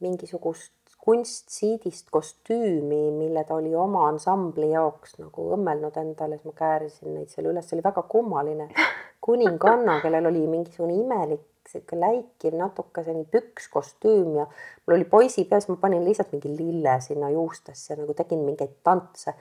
[0.00, 7.14] mingisugust kunstsiidist kostüümi, mille ta oli oma ansambli jaoks nagu õmmelnud endale, siis ma käärisin
[7.14, 8.68] neid seal üles, see oli väga kummaline.
[9.24, 15.68] kuninganna, kellel oli mingisugune imelik sihuke läikiv natuke selline pükskostüüm ja mul oli poisi peas,
[15.68, 19.36] ma panin lihtsalt mingi lille sinna juustesse, nagu tegin mingeid tantse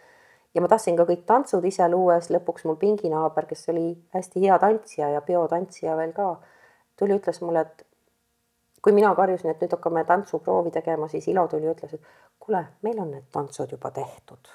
[0.55, 4.45] ja ma tahtsin ka kõik tantsud ise luua, siis lõpuks mul pinginaaber, kes oli hästi
[4.45, 6.31] hea tantsija ja peotantsija veel ka,
[6.99, 7.85] tuli, ütles mulle, et
[8.81, 12.63] kui mina karjusin, et nüüd hakkame tantsuproovi tegema, siis Ilo tuli ja ütles, et kuule,
[12.85, 14.51] meil on need tantsud juba tehtud.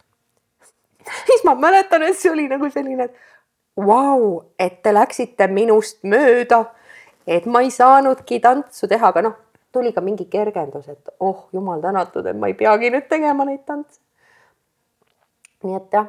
[1.29, 6.65] siis ma mäletan, et see oli nagu selline, et vau, et te läksite minust mööda,
[7.27, 9.37] et ma ei saanudki tantsu teha, aga noh,
[9.75, 13.63] tuli ka mingi kergendus, et oh, jumal tänatud, et ma ei peagi nüüd tegema neid
[13.67, 14.04] tantse
[15.65, 16.09] nii et jah,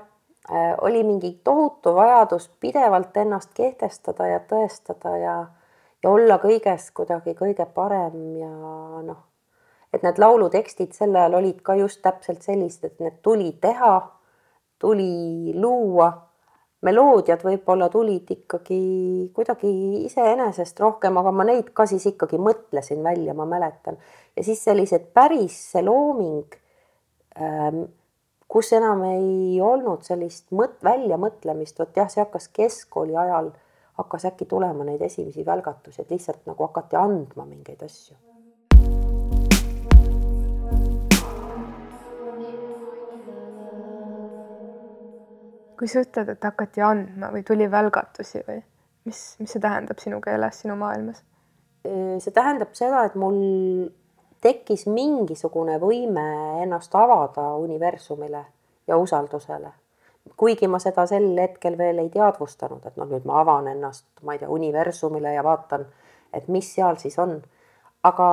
[0.52, 5.38] äh, oli mingi tohutu vajadus pidevalt ennast kehtestada ja tõestada ja,
[6.04, 8.52] ja olla kõiges kuidagi kõige parem ja
[9.06, 9.24] noh,
[9.96, 13.98] et need laulutekstid sel ajal olid ka just täpselt sellised, et need tuli teha,
[14.80, 16.13] tuli luua.
[16.86, 19.70] meloodiad võib-olla tulid ikkagi kuidagi
[20.06, 23.98] iseenesest rohkem, aga ma neid ka siis ikkagi mõtlesin välja, ma mäletan.
[24.36, 26.54] ja siis sellised päris see looming
[27.41, 27.88] ähm,
[28.56, 33.50] kus enam ei olnud sellist mõt-, väljamõtlemist, vot jah, see hakkas keskkooli ajal,
[34.00, 38.15] hakkas äkki tulema neid esimesi välgatusi, et lihtsalt nagu hakati andma mingeid asju.
[45.76, 48.62] kui sa ütled, et hakati andma või tuli välgatusi või
[49.04, 51.20] mis, mis see tähendab sinu keeles, sinu maailmas?
[51.84, 53.36] see tähendab seda, et mul
[54.41, 56.26] tekkis mingisugune võime
[56.63, 58.45] ennast avada universumile
[58.88, 59.71] ja usaldusele.
[60.38, 64.34] kuigi ma seda sel hetkel veel ei teadvustanud, et noh, nüüd ma avan ennast, ma
[64.34, 65.86] ei tea, universumile ja vaatan,
[66.34, 67.41] et mis seal siis on.
[68.04, 68.26] aga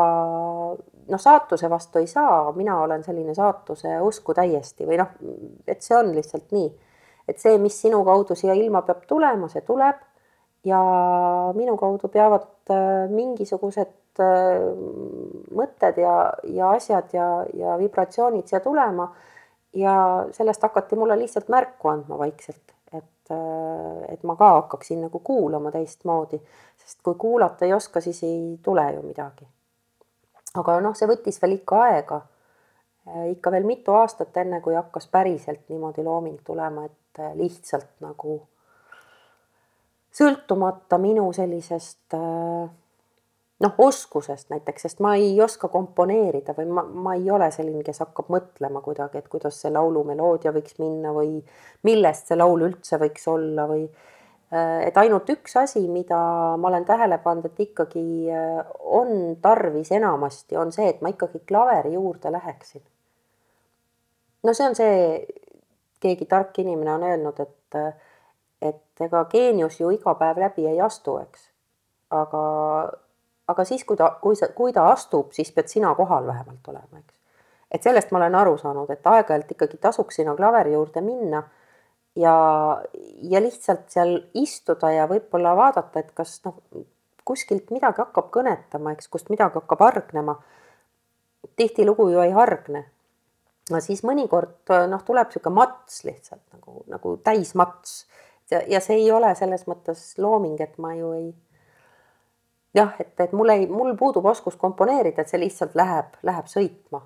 [1.08, 5.12] noh, saatuse vastu ei saa, mina olen selline saatuse usku täiesti või noh,
[5.66, 6.70] et see on lihtsalt nii,
[7.28, 10.00] et see, mis sinu kaudu siia ilma peab tulema, see tuleb
[10.64, 10.78] ja
[11.56, 14.60] minu kaudu peavad äh, mingisugused äh,
[15.56, 19.12] mõtted ja, ja asjad ja, ja vibratsioonid siia tulema.
[19.72, 25.18] ja sellest hakati mulle lihtsalt märku andma vaikselt, et, äh, et ma ka hakkaksin nagu
[25.24, 26.40] kuulama teistmoodi,
[26.84, 29.48] sest kui kuulata ei oska, siis ei tule ju midagi.
[30.54, 32.20] aga noh, see võttis veel ikka aega,
[33.32, 38.42] ikka veel mitu aastat, enne kui hakkas päriselt niimoodi looming tulema, et lihtsalt nagu
[40.12, 42.68] sõltumata minu sellisest äh,
[43.62, 48.02] noh, oskusest näiteks, sest ma ei oska komponeerida või ma, ma ei ole selline, kes
[48.04, 51.36] hakkab mõtlema kuidagi, et kuidas see laulu meloodia võiks minna või
[51.86, 56.18] millest see laul üldse võiks olla või äh, et ainult üks asi, mida
[56.58, 61.44] ma olen tähele pannud, et ikkagi äh, on tarvis enamasti, on see, et ma ikkagi
[61.48, 62.82] klaveri juurde läheksin.
[64.42, 64.96] no see on see,
[66.02, 68.00] keegi tark inimene on öelnud, et
[68.62, 71.48] et ega geenius ju iga päev läbi ei astu, eks.
[72.14, 72.42] aga,
[73.48, 77.00] aga siis, kui ta, kui sa, kui ta astub, siis pead sina kohal vähemalt olema,
[77.00, 77.14] eks.
[77.70, 81.42] et sellest ma olen aru saanud, et aeg-ajalt ikkagi tasuks sinna klaveri juurde minna
[82.16, 82.34] ja,
[83.22, 86.58] ja lihtsalt seal istuda ja võib-olla vaadata, et kas noh,
[87.24, 90.38] kuskilt midagi hakkab kõnetama, eks, kust midagi hakkab hargnema.
[91.56, 92.84] tihtilugu ju ei hargne.
[93.70, 98.06] no siis mõnikord noh, tuleb niisugune mats lihtsalt nagu, nagu täismats
[98.50, 101.28] ja, ja see ei ole selles mõttes looming, et ma ju ei
[102.76, 107.02] jah, et, et mul ei, mul puudub oskus komponeerida, et see lihtsalt läheb, läheb sõitma,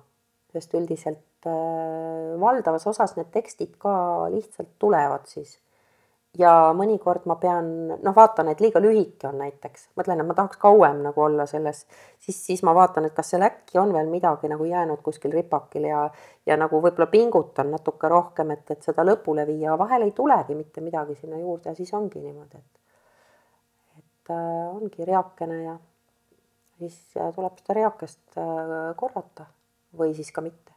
[0.55, 3.93] sest üldiselt äh, valdavas osas need tekstid ka
[4.33, 5.57] lihtsalt tulevad siis.
[6.37, 10.59] Ja mõnikord ma pean, noh, vaatan, et liiga lühike on näiteks, mõtlen, et ma tahaks
[10.61, 11.79] kauem nagu olla selles,
[12.21, 15.87] siis, siis ma vaatan, et kas seal äkki on veel midagi nagu jäänud kuskil ripakil
[15.89, 16.03] ja,
[16.45, 20.83] ja nagu võib-olla pingutan natuke rohkem, et, et seda lõpule viia, vahel ei tulegi mitte
[20.85, 22.76] midagi sinna juurde ja siis ongi niimoodi, et,
[24.27, 25.77] et äh, ongi reakene ja
[26.77, 29.47] siis tuleb seda reakest äh, korrata
[29.97, 30.73] või siis ka mitte.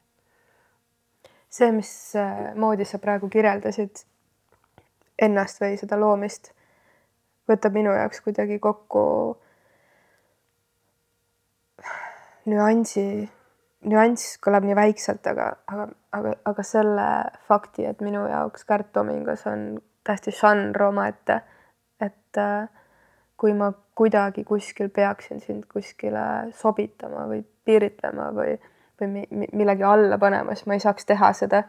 [1.50, 4.04] see, mis äh, sa praegu kirjeldasid
[5.18, 6.52] ennast või seda loomist
[7.50, 9.36] võtab minu jaoks kuidagi kokku
[12.46, 13.28] nüansi,
[13.84, 17.06] nüanss kõlab nii väikselt, aga, aga, aga, aga selle
[17.48, 21.42] fakti, et minu jaoks Kärt Tomingas on täiesti žanr omaette,
[22.00, 22.68] et äh,
[23.40, 28.56] kui ma kuidagi kuskil peaksin sind kuskile sobitama või piiritlema või,
[29.00, 31.64] või millegi alla panema, siis ma ei saaks teha seda.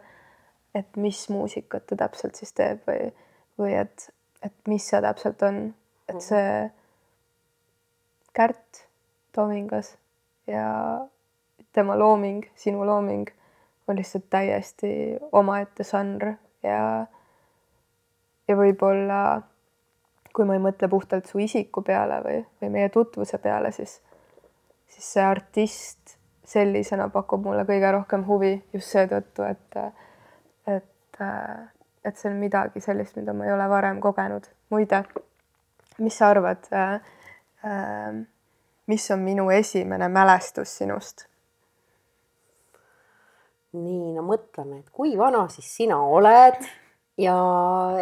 [0.76, 3.10] et mis muusikat ta täpselt siis teeb või
[3.60, 4.10] või et,
[4.44, 5.74] et mis see täpselt on,
[6.10, 6.24] et mhm.
[6.24, 6.72] see
[8.34, 8.86] Kärt
[9.36, 9.98] Tomingas
[10.48, 11.08] ja
[11.76, 13.28] tema looming, sinu looming
[13.88, 14.92] on lihtsalt täiesti
[15.32, 17.08] omaette žanr ja
[18.48, 19.42] ja võib-olla
[20.34, 24.00] kui ma ei mõtle puhtalt su isiku peale või, või meie tutvuse peale, siis,
[24.88, 26.18] siis see artist
[26.52, 29.80] sellisena pakub mulle kõige rohkem huvi just seetõttu, et,
[30.68, 31.22] et
[32.06, 34.48] et see on midagi sellist, mida ma ei ole varem kogenud.
[34.70, 35.04] muide,
[36.00, 36.94] mis sa arvad äh,,
[37.66, 38.22] äh,
[38.88, 41.28] mis on minu esimene mälestus sinust?
[43.72, 46.58] nii, no mõtleme, et kui vana siis sina oled
[47.20, 47.36] ja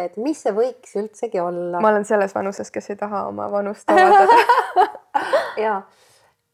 [0.04, 1.80] et mis see võiks üldsegi olla?
[1.82, 4.86] ma olen selles vanuses, kes ei taha oma vanust avaldada
[5.64, 5.80] ja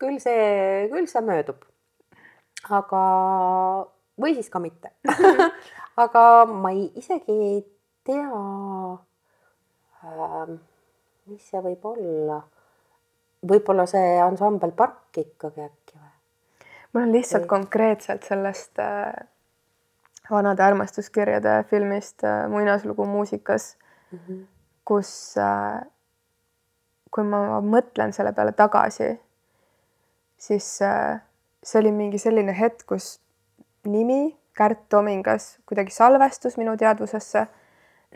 [0.00, 1.64] küll see, küll see möödub.
[2.70, 3.02] aga,
[4.20, 4.94] või siis ka mitte
[6.04, 7.60] aga ma ei, isegi ei
[8.06, 8.42] tea
[10.06, 10.56] äh,,
[11.26, 12.42] mis see võib olla.
[13.46, 16.12] võib-olla see ansambel Park ikkagi äkki või?
[16.92, 17.54] mul on lihtsalt või...
[17.58, 19.12] konkreetselt sellest äh,
[20.30, 23.76] vanade armastuskirjade filmist äh, Muinaslugu muusikas
[24.12, 24.46] mm, -hmm.
[24.84, 25.86] kus äh,
[27.16, 29.14] kui ma mõtlen selle peale tagasi,
[30.36, 31.20] siis äh,
[31.64, 33.16] see oli mingi selline hetk, kus
[33.88, 37.46] nimi Kärt Tomingas kuidagi salvestus minu teadvusesse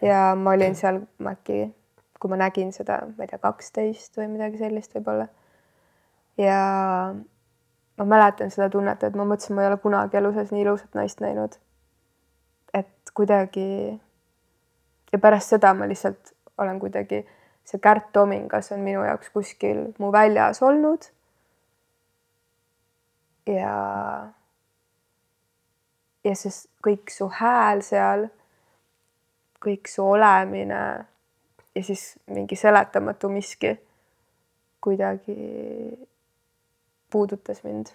[0.03, 1.67] ja ma olin seal äkki,
[2.21, 5.29] kui ma nägin seda, ma ei tea, kaksteist või midagi sellist võib-olla.
[6.41, 6.61] ja
[8.01, 10.97] ma mäletan seda tunnet, et ma mõtlesin, ma ei ole kunagi elu sees nii ilusat
[10.97, 11.59] naist näinud.
[13.21, 14.01] Kuidagi
[15.13, 17.23] ja pärast seda ma lihtsalt olen kuidagi,
[17.65, 21.09] see Kärt Tomingas on minu jaoks kuskil mu väljas olnud.
[23.47, 23.75] ja
[26.25, 28.27] ja siis kõik su hääl seal,
[29.65, 30.83] kõik su olemine
[31.75, 33.75] ja siis mingi seletamatu miski
[34.81, 35.37] kuidagi
[37.11, 37.93] puudutas mind.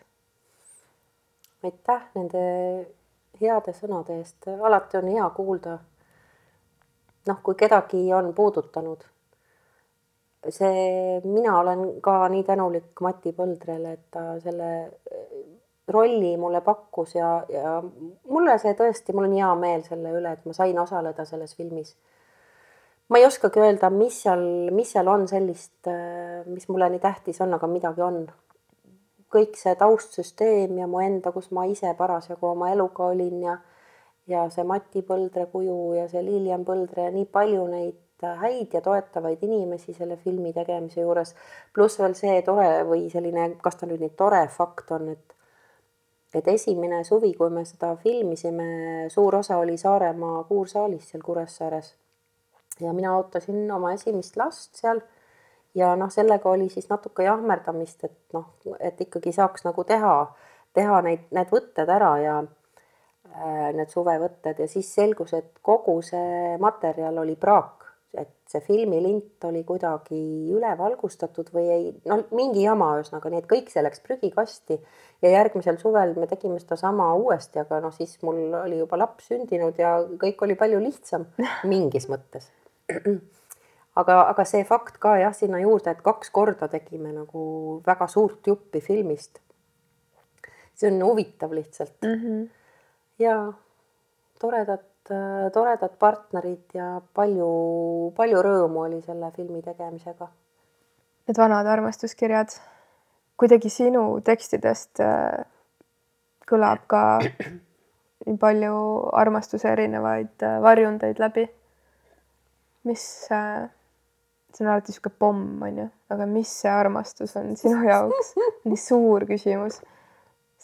[1.63, 2.43] aitäh nende
[3.41, 5.77] heade sõnade eest, alati on hea kuulda.
[7.27, 9.03] noh, kui kedagi on puudutanud.
[10.49, 14.71] see, mina olen ka nii tänulik Mati Põldrele, et ta selle
[15.87, 17.81] rolli mulle pakkus ja, ja
[18.29, 21.95] mulle see tõesti, mul on hea meel selle üle, et ma sain osaleda selles filmis.
[23.09, 25.89] ma ei oskagi öelda, mis seal, mis seal on sellist,
[26.45, 28.23] mis mulle nii tähtis on, aga midagi on.
[29.35, 33.57] Kõik see taustsüsteem ja mu enda, kus ma ise parasjagu oma eluga olin ja
[34.27, 38.01] ja see Mati Põldre kuju ja see Lilian Põldre ja nii palju neid
[38.41, 41.35] häid ja toetavaid inimesi selle filmi tegemise juures.
[41.73, 45.35] pluss veel see tore või selline, kas ta nüüd nii tore fakt on, et
[46.35, 51.95] et esimene suvi, kui me seda filmisime, suur osa oli Saaremaa kuursaalis seal Kuressaares.
[52.79, 54.99] ja mina ootasin oma esimest last seal
[55.75, 60.13] ja noh, sellega oli siis natuke jahmerdamist, et noh, et ikkagi saaks nagu teha,
[60.73, 66.55] teha neid, need võtted ära ja äh, need suvevõtted ja siis selgus, et kogu see
[66.63, 67.85] materjal oli praak
[68.21, 70.19] et see filmilint oli kuidagi
[70.55, 74.77] ülevalgustatud või ei, no mingi jama ühesõnaga, nii et kõik see läks prügikasti
[75.25, 79.79] ja järgmisel suvel me tegime sedasama uuesti, aga noh, siis mul oli juba laps sündinud
[79.81, 81.27] ja kõik oli palju lihtsam
[81.71, 82.51] mingis mõttes.
[83.95, 87.45] aga, aga see fakt ka jah, sinna juurde, et kaks korda tegime nagu
[87.85, 89.39] väga suurt juppi filmist.
[90.75, 92.15] see on huvitav lihtsalt mm.
[92.21, 92.47] -hmm.
[93.19, 93.53] ja
[94.39, 94.83] toredad,
[95.53, 100.27] toredad partnerid ja palju, palju rõõmu oli selle filmi tegemisega.
[101.27, 102.51] Need vanad armastuskirjad,
[103.37, 105.45] kuidagi sinu tekstidest äh,
[106.49, 107.03] kõlab ka
[108.25, 108.75] nii palju
[109.13, 111.47] armastuse erinevaid äh, varjundeid läbi.
[112.83, 113.69] mis äh,
[114.55, 118.33] see on alati niisugune pomm, on ju, aga mis see armastus on sinu jaoks?
[118.65, 119.81] nii suur küsimus.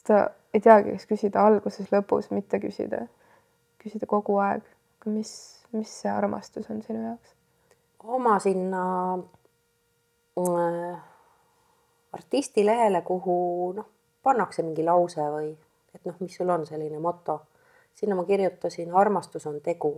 [0.01, 0.23] seda
[0.53, 3.05] ei teagi, kas küsida alguses, lõpus, mitte küsida,
[3.83, 4.63] küsida kogu aeg.
[5.01, 5.33] aga mis,
[5.75, 7.35] mis see armastus on sinu jaoks?
[8.03, 8.83] oma sinna
[10.39, 11.01] äh,
[12.13, 13.89] artistilehele, kuhu noh,
[14.23, 15.51] pannakse mingi lause või
[15.95, 17.41] et noh, mis sul on selline moto,
[17.95, 19.93] sinna ma kirjutasin, armastus on tegu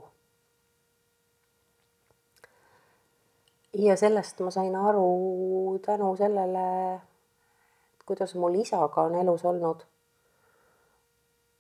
[3.74, 7.02] ja sellest ma sain aru tänu sellele,
[8.06, 9.86] kuidas mul isaga on elus olnud.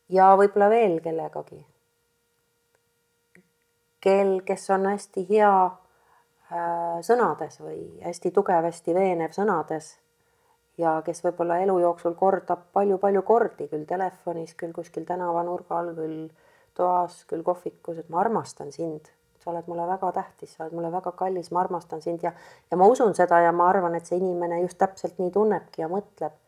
[0.10, 1.66] ja võib-olla veel kellegagi.
[4.02, 9.98] kel, kes on hästi hea äh, sõnades või hästi tugevasti veenev sõnades
[10.78, 16.30] ja kes võib-olla elu jooksul kordab palju-palju kordi, küll telefonis, küll kuskil tänavanurga all, küll
[16.74, 19.10] toas, küll kohvikus, et ma armastan sind
[19.44, 22.32] sa oled mulle väga tähtis, sa oled mulle väga kallis, ma armastan sind ja,
[22.72, 25.90] ja ma usun seda ja ma arvan, et see inimene just täpselt nii tunnebki ja
[25.92, 26.40] mõtleb.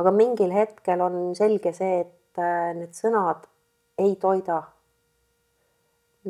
[0.00, 3.46] aga mingil hetkel on selge see, et äh, need sõnad
[4.00, 4.62] ei toida.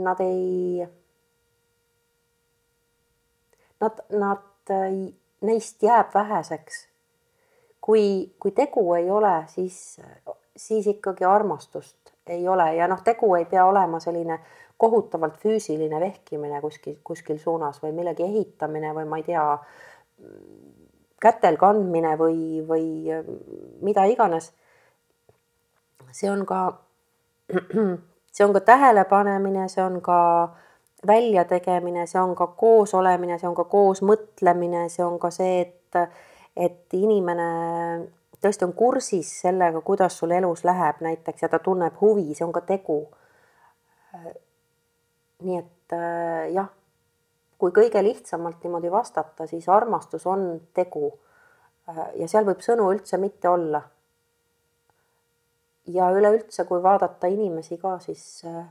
[0.01, 0.87] Nad ei,
[3.81, 4.95] nad, nad, äh,
[5.47, 6.87] neist jääb väheseks.
[7.81, 10.01] kui, kui tegu ei ole, siis,
[10.57, 14.39] siis ikkagi armastust ei ole ja noh, tegu ei pea olema selline
[14.81, 19.43] kohutavalt füüsiline vehkimine kuskil, kuskil suunas või millegi ehitamine või ma ei tea,
[21.21, 22.87] kätel kandmine või, või
[23.85, 24.53] mida iganes.
[26.13, 26.63] see on ka,
[28.35, 30.19] see on ka tähelepanemine, see on ka
[31.07, 35.61] väljategemine, see on ka koos olemine, see on ka koos mõtlemine, see on ka see,
[35.61, 36.11] et,
[36.57, 37.51] et inimene
[38.41, 42.53] tõesti on kursis sellega, kuidas sul elus läheb näiteks ja ta tunneb huvi, see on
[42.57, 43.03] ka tegu
[45.47, 46.69] nii et äh, jah,
[47.61, 51.11] kui kõige lihtsamalt niimoodi vastata, siis armastus on tegu
[51.89, 52.05] äh,.
[52.23, 53.83] ja seal võib sõnu üldse mitte olla.
[55.91, 58.65] ja üleüldse, kui vaadata inimesi ka, siis äh,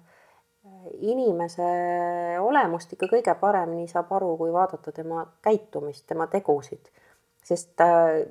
[1.01, 1.67] inimese
[2.39, 6.89] olemust ikka kõige paremini saab aru, kui vaadata tema käitumist, tema tegusid.
[7.43, 7.81] sest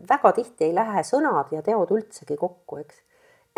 [0.09, 3.01] väga tihti ei lähe sõnad ja teod üldsegi kokku, eks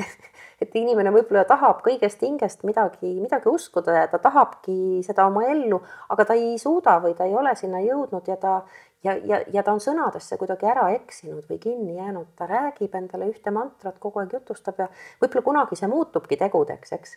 [0.60, 5.80] et inimene võib-olla tahab kõigest hingest midagi, midagi uskuda ja ta tahabki seda oma ellu,
[6.12, 8.58] aga ta ei suuda või ta ei ole sinna jõudnud ja ta
[9.04, 13.30] ja, ja, ja ta on sõnadesse kuidagi ära eksinud või kinni jäänud, ta räägib endale
[13.32, 14.88] ühte mantrat, kogu aeg jutustab ja
[15.22, 17.14] võib-olla kunagi see muutubki tegudeks, eks.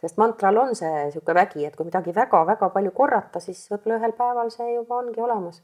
[0.00, 4.16] sest mantral on see niisugune vägi, et kui midagi väga-väga palju korrata, siis võib-olla ühel
[4.16, 5.60] päeval see juba ongi olemas.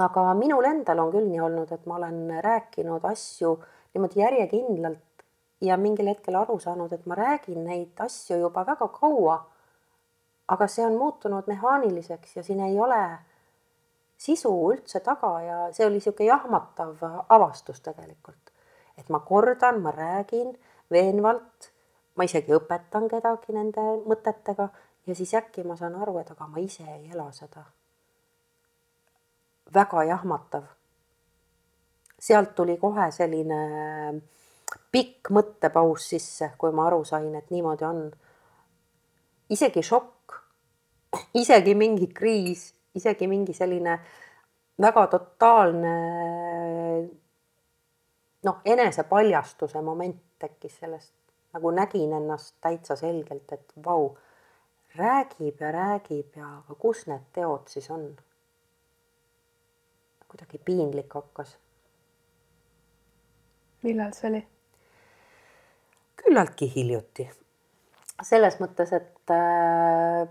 [0.00, 3.58] aga minul endal on küll nii olnud, et ma olen rääkinud asju
[3.94, 5.24] niimoodi järjekindlalt
[5.60, 9.38] ja mingil hetkel aru saanud, et ma räägin neid asju juba väga kaua.
[10.48, 13.18] aga see on muutunud mehaaniliseks ja siin ei ole
[14.18, 18.52] sisu üldse taga ja see oli niisugune jahmatav avastus tegelikult.
[18.98, 20.58] et ma kordan, ma räägin
[20.90, 21.70] veenvalt,
[22.16, 24.68] ma isegi õpetan kedagi nende mõtetega
[25.06, 27.64] ja siis äkki ma saan aru, et aga ma ise ei ela seda.
[29.74, 30.68] väga jahmatav
[32.22, 33.60] sealt tuli kohe selline
[34.92, 38.04] pikk mõttepaus sisse, kui ma aru sain, et niimoodi on.
[39.52, 40.36] isegi šokk,
[41.36, 43.98] isegi mingi kriis, isegi mingi selline
[44.80, 45.96] väga totaalne
[48.46, 51.14] noh, enesepaljastuse moment tekkis sellest,
[51.52, 54.14] nagu nägin ennast täitsa selgelt, et vau,
[54.96, 58.12] räägib ja räägib ja aga kus need teod siis on?
[60.32, 61.58] kuidagi piinlik hakkas
[63.82, 64.42] millal see oli?
[66.22, 67.28] küllaltki hiljuti.
[68.22, 70.28] selles mõttes, et äh,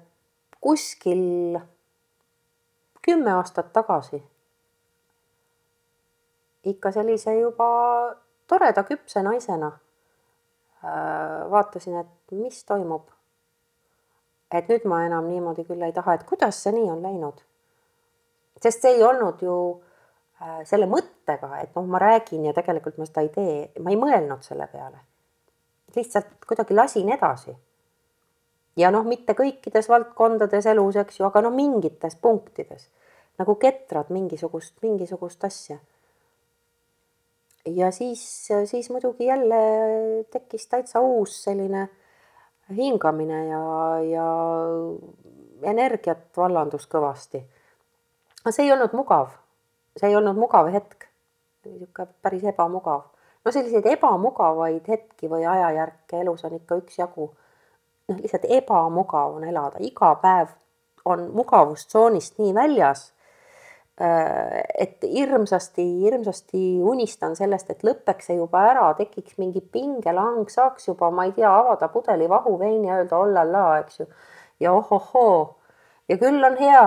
[0.62, 1.60] kuskil
[3.02, 4.22] kümme aastat tagasi
[6.64, 7.68] ikka sellise juba
[8.48, 13.10] toreda küpse naisena äh, vaatasin, et mis toimub.
[14.52, 17.42] et nüüd ma enam niimoodi küll ei taha, et kuidas see nii on läinud.
[18.62, 19.56] sest see ei olnud ju
[20.66, 24.42] selle mõttega, et noh, ma räägin ja tegelikult ma seda ei tee, ma ei mõelnud
[24.46, 25.04] selle peale.
[25.96, 27.56] lihtsalt kuidagi lasin edasi.
[28.78, 32.90] ja noh, mitte kõikides valdkondades elus, eks ju, aga no mingites punktides
[33.42, 35.78] nagu ketrad mingisugust, mingisugust asja.
[37.66, 38.22] ja siis,
[38.66, 39.62] siis muidugi jälle
[40.34, 41.90] tekkis täitsa uus selline
[42.76, 43.62] hingamine ja,
[44.10, 44.28] ja
[45.72, 47.44] energiat vallandus kõvasti.
[48.42, 49.30] aga see ei olnud mugav,
[49.98, 51.08] see ei olnud mugav hetk,
[51.66, 53.04] niisugune päris ebamugav.
[53.46, 57.32] no selliseid ebamugavaid hetki või ajajärke elus on ikka üksjagu.
[58.10, 60.56] noh, lihtsalt ebamugav on elada, iga päev
[61.06, 63.12] on mugavustsoonist nii väljas
[64.02, 70.88] Äh, et hirmsasti, hirmsasti unistan sellest, et lõpeks see juba ära, tekiks mingi pingelang, saaks
[70.88, 74.08] juba, ma ei tea, avada pudeli vahuveini ja öelda ollala, eks ju.
[74.64, 75.58] ja ohohoo
[76.10, 76.86] ja küll on hea,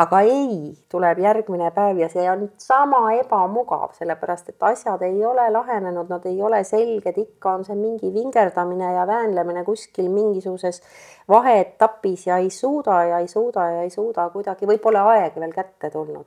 [0.00, 5.44] aga ei, tuleb järgmine päev ja see on sama ebamugav, sellepärast et asjad ei ole
[5.52, 10.80] lahenenud, nad ei ole selged, ikka on see mingi vingerdamine ja väänlemine kuskil mingisuguses
[11.28, 15.90] vaheetapis ja ei suuda ja ei suuda ja ei suuda kuidagi, võib-olla aeg veel kätte
[15.90, 16.26] tulnud.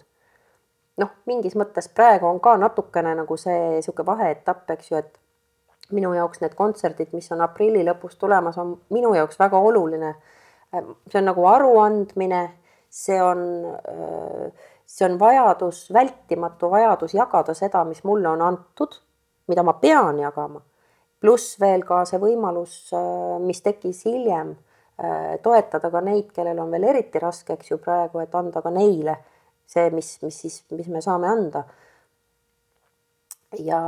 [1.01, 5.15] noh, mingis mõttes praegu on ka natukene nagu see niisugune vaheetapp, eks ju, et
[5.91, 10.15] minu jaoks need kontserdid, mis on aprilli lõpus tulemas, on minu jaoks väga oluline.
[11.09, 12.49] see on nagu aruandmine
[12.93, 13.39] see on,
[14.85, 18.99] see on vajadus, vältimatu vajadus jagada seda, mis mulle on antud,
[19.49, 20.61] mida ma pean jagama.
[21.23, 22.91] pluss veel ka see võimalus,
[23.39, 24.51] mis tekkis hiljem,
[25.41, 29.15] toetada ka neid, kellel on veel eriti raske, eks ju, praegu, et anda ka neile
[29.65, 31.63] see, mis, mis siis, mis me saame anda.
[33.57, 33.79] ja,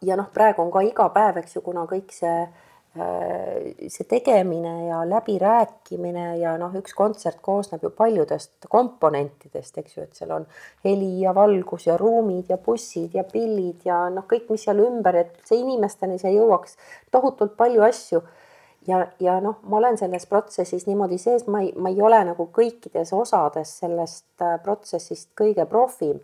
[0.00, 4.86] ja noh, praegu on ka iga päev, eks ju, kuna kõik see Äh, see tegemine
[4.86, 10.46] ja läbirääkimine ja noh, üks kontsert koosneb ju paljudest komponentidest, eks ju, et seal on
[10.86, 15.18] heli ja valgus ja ruumid ja bussid ja pillid ja noh, kõik, mis seal ümber,
[15.24, 16.78] et see inimesteni see jõuaks,
[17.10, 18.22] tohutult palju asju.
[18.86, 22.46] ja, ja noh, ma olen selles protsessis niimoodi sees, ma ei, ma ei ole nagu
[22.52, 26.20] kõikides osades sellest äh, protsessist kõige profim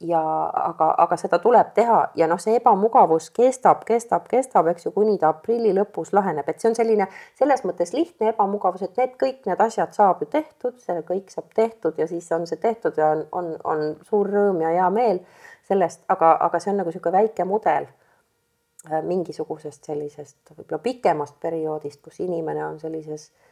[0.00, 0.20] ja
[0.52, 5.16] aga, aga seda tuleb teha ja noh, see ebamugavus kestab, kestab, kestab, eks ju, kuni
[5.20, 7.06] ta aprilli lõpus laheneb, et see on selline
[7.38, 11.48] selles mõttes lihtne ebamugavus, et need kõik need asjad saab ju tehtud, see kõik saab
[11.56, 15.22] tehtud ja siis on see tehtud ja on, on, on suur rõõm ja hea meel
[15.68, 22.04] sellest, aga, aga see on nagu niisugune väike mudel äh, mingisugusest sellisest võib-olla pikemast perioodist,
[22.04, 23.45] kus inimene on sellises äh,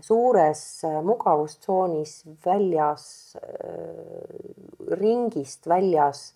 [0.00, 6.32] suures äh, mugavustsoonis väljas, äh, ringist väljas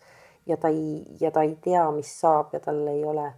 [0.46, 3.30] ja ta ei, ja ta ei tea, mis saab ja tal ei ole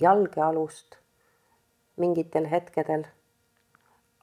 [0.00, 0.98] jalgealust
[2.02, 3.04] mingitel hetkedel.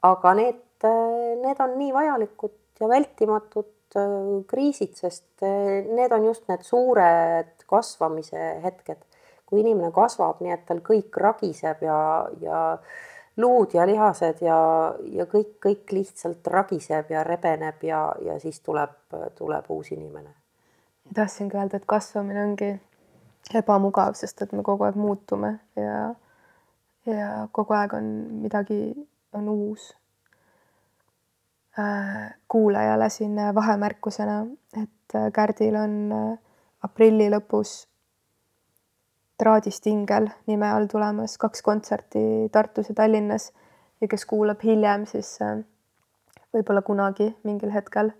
[0.02, 3.70] aga need, äh, need on nii vajalikud ja vältimatud
[4.48, 9.02] kriisid, sest need on just need suured kasvamise hetked,
[9.44, 11.98] kui inimene kasvab nii, et tal kõik ragiseb ja,
[12.40, 12.62] ja
[13.36, 14.58] luud ja lihased ja,
[15.12, 18.96] ja kõik, kõik lihtsalt ragiseb ja rebeneb ja, ja siis tuleb,
[19.38, 20.34] tuleb uus inimene.
[21.14, 22.72] tahtsingi öelda, et kasvamine ongi
[23.54, 26.12] ebamugav, sest et me kogu aeg muutume ja,
[27.06, 28.12] ja kogu aeg on
[28.44, 28.94] midagi,
[29.32, 29.92] on uus
[31.78, 32.34] äh,.
[32.48, 34.46] kuulajale siin vahemärkusena,
[34.82, 36.38] et Kärdil on äh,
[36.82, 37.91] aprilli lõpus
[39.42, 42.20] Traadist ingel nime all tulemas kaks kontserti
[42.54, 43.48] Tartus ja Tallinnas
[44.00, 45.56] ja kes kuulab hiljem, siis äh,
[46.54, 48.12] võib-olla kunagi mingil hetkel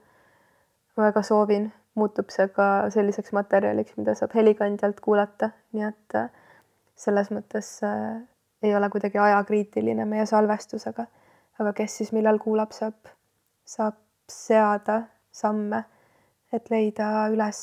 [0.97, 6.31] ma väga soovin, muutub see ka selliseks materjaliks, mida saab helikandjalt kuulata, nii et äh,
[6.99, 8.19] selles mõttes äh,
[8.63, 11.07] ei ole kuidagi ajakriitiline meie salvestusega.
[11.61, 13.13] aga kes siis millal kuulab, saab,
[13.65, 13.95] saab
[14.29, 15.85] seada samme,
[16.53, 17.61] et leida üles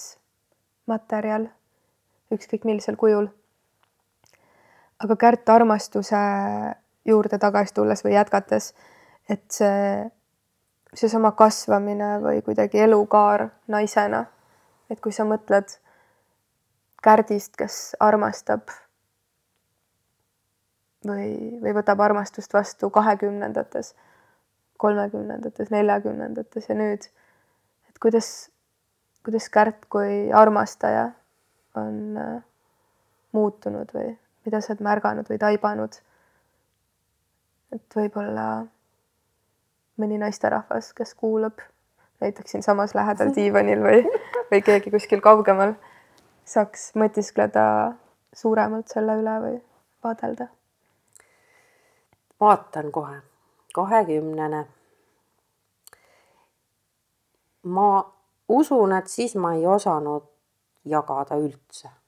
[0.88, 1.50] materjal
[2.32, 3.28] ükskõik millisel kujul
[5.00, 6.20] aga Kärt armastuse
[7.08, 8.74] juurde tagasi tulles või jätkates,
[9.30, 10.10] et see,
[10.94, 14.26] seesama kasvamine või kuidagi elukaar naisena,
[14.90, 15.78] et kui sa mõtled
[17.00, 18.74] Kärdist, kes armastab
[21.08, 23.94] või, või võtab armastust vastu kahekümnendates,
[24.78, 27.08] kolmekümnendates, neljakümnendates ja nüüd,
[27.88, 28.50] et kuidas,
[29.24, 31.12] kuidas Kärt kui armastaja
[31.80, 32.42] on äh,
[33.32, 34.18] muutunud või
[34.50, 36.00] mida sa oled märganud või taibanud.
[37.70, 38.66] et võib-olla
[40.02, 41.60] mõni naisterahvas, kes kuulab
[42.24, 44.00] näiteks siinsamas lähedal diivanil või,
[44.50, 45.76] või keegi kuskil kaugemal,
[46.50, 47.66] saaks mõtiskleda
[48.34, 49.54] suuremalt selle üle või
[50.04, 50.50] vaadelda.
[52.42, 53.22] vaatan kohe,
[53.76, 54.66] kahekümnene.
[57.64, 57.88] ma
[58.50, 60.26] usun, et siis ma ei osanud
[60.86, 61.99] jagada üldse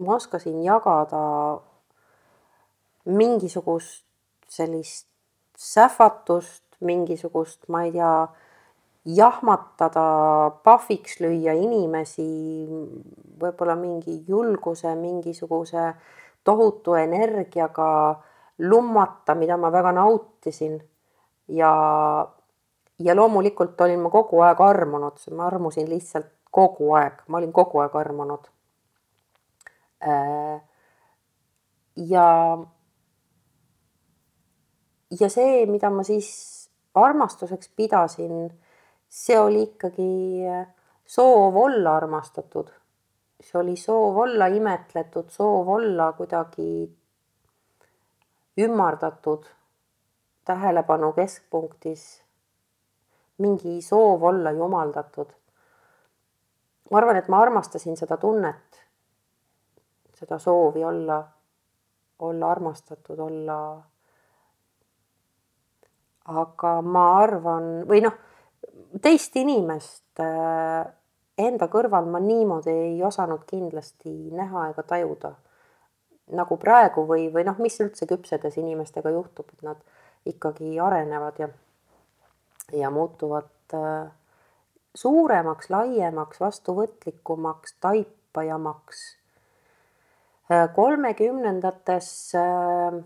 [0.00, 1.60] ma oskasin jagada
[3.06, 4.04] mingisugust
[4.48, 5.06] sellist
[5.56, 8.28] sähvatust, mingisugust, ma ei tea,
[9.06, 10.04] jahmatada,
[10.66, 12.26] pahviks lüüa inimesi,
[13.40, 15.92] võib-olla mingi julguse, mingisuguse
[16.44, 17.88] tohutu energiaga
[18.58, 20.80] lummata, mida ma väga nautisin.
[21.48, 21.70] ja,
[22.98, 27.78] ja loomulikult olin ma kogu aeg armunud, ma armusin lihtsalt kogu aeg, ma olin kogu
[27.84, 28.50] aeg armunud.
[30.02, 30.60] Äh,
[31.96, 32.58] ja,
[35.20, 36.30] ja see, mida ma siis
[36.94, 38.50] armastuseks pidasin,
[39.08, 40.10] see oli ikkagi
[41.06, 42.68] soov olla armastatud.
[43.40, 46.88] see oli soov olla imetletud, soov olla kuidagi
[48.58, 49.44] ümardatud,
[50.44, 52.22] tähelepanu keskpunktis,
[53.38, 55.30] mingi soov olla jumaldatud.
[56.90, 58.85] ma arvan, et ma armastasin seda tunnet,
[60.16, 61.20] seda soovi olla,
[62.18, 63.58] olla armastatud, olla.
[66.26, 68.14] aga ma arvan, või noh,
[69.02, 70.86] teist inimest äh,
[71.38, 75.36] enda kõrval ma niimoodi ei osanud kindlasti näha ega tajuda
[76.34, 79.82] nagu praegu või, või noh, mis üldse küpsedes inimestega juhtub, et nad
[80.26, 81.48] ikkagi arenevad ja,
[82.74, 84.08] ja muutuvad äh,
[84.96, 89.04] suuremaks, laiemaks, vastuvõtlikumaks, taipajamaks.
[90.46, 93.00] Kolmekümnendates äh,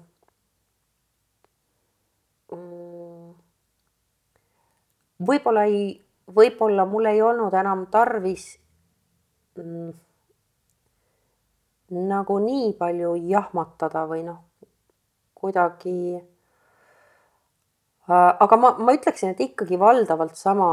[5.30, 5.95] võib-olla ei,
[6.28, 8.51] võib-olla mul ei olnud enam tarvis
[9.57, 9.93] mm,
[12.11, 14.43] nagu nii palju jahmatada või noh,
[15.34, 16.20] kuidagi.
[18.11, 20.68] Äh, aga ma, ma ütleksin, et ikkagi valdavalt sama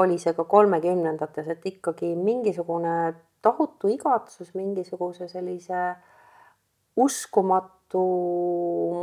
[0.00, 2.94] oli see ka kolmekümnendates, et ikkagi mingisugune
[3.42, 5.96] tohutu igatsus mingisuguse sellise
[6.96, 8.04] uskumatu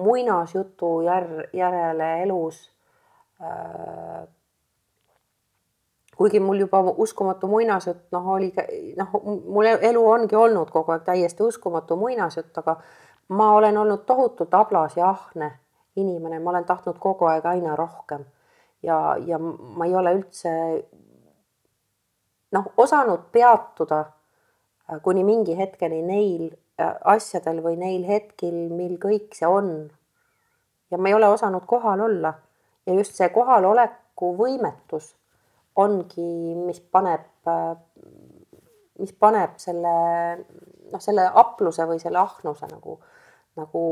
[0.03, 2.71] muinasjutu jär-, järele elus.
[3.41, 4.27] Äh,
[6.17, 8.53] kuigi mul juba uskumatu muinasjutt, noh, oli
[8.97, 9.09] noh,
[9.47, 12.77] mul elu ongi olnud kogu aeg täiesti uskumatu muinasjutt, aga
[13.35, 15.51] ma olen olnud tohutult ablas ja ahne
[15.95, 18.25] inimene, ma olen tahtnud kogu aeg aina rohkem.
[18.83, 20.51] Ja, ja ma ei ole üldse
[22.51, 24.03] noh, osanud peatuda
[25.03, 29.91] kuni mingi hetkeni neil äh, asjadel või neil hetkel, mil kõik see on.
[30.91, 32.35] ja ma ei ole osanud kohal olla
[32.85, 35.15] ja just see kohaloleku võimetus
[35.75, 37.25] ongi, mis paneb,
[39.01, 39.95] mis paneb selle
[40.91, 42.97] noh, selle apluse või selle ahnuse nagu,
[43.59, 43.83] nagu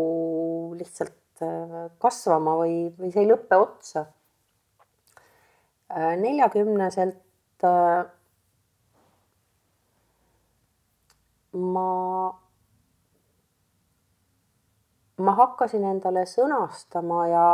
[0.79, 4.05] lihtsalt äh, kasvama või, või see ei lõpe otsa.
[5.93, 8.03] Äh, neljakümneselt äh,
[11.53, 12.33] ma,
[15.17, 17.47] ma hakkasin endale sõnastama ja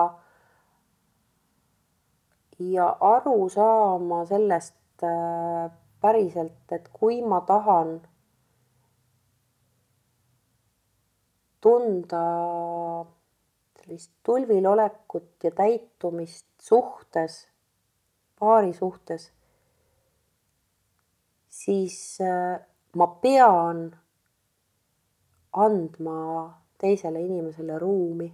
[2.59, 5.71] ja aru saama sellest äh,
[6.01, 7.99] päriselt, et kui ma tahan
[11.63, 12.23] tunda
[13.79, 17.47] sellist tulvil olekut ja täitumist suhtes,
[18.39, 19.31] paari suhtes,
[21.49, 22.59] siis äh,
[22.95, 23.89] ma pean
[25.53, 26.19] andma
[26.77, 28.29] teisele inimesele ruumi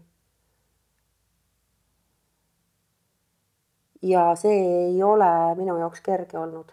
[4.08, 6.72] ja see ei ole minu jaoks kerge olnud.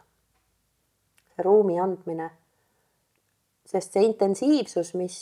[1.33, 2.31] see ruumi andmine.
[3.67, 5.17] sest see intensiivsus, mis,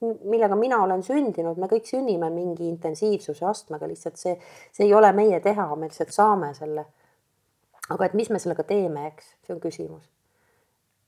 [0.00, 4.36] millega mina olen sündinud, me kõik sünnime mingi intensiivsuse astmega, lihtsalt see,
[4.70, 6.86] see ei ole meie teha, me lihtsalt saame selle.
[7.90, 10.06] aga et mis me sellega teeme, eks, see on küsimus.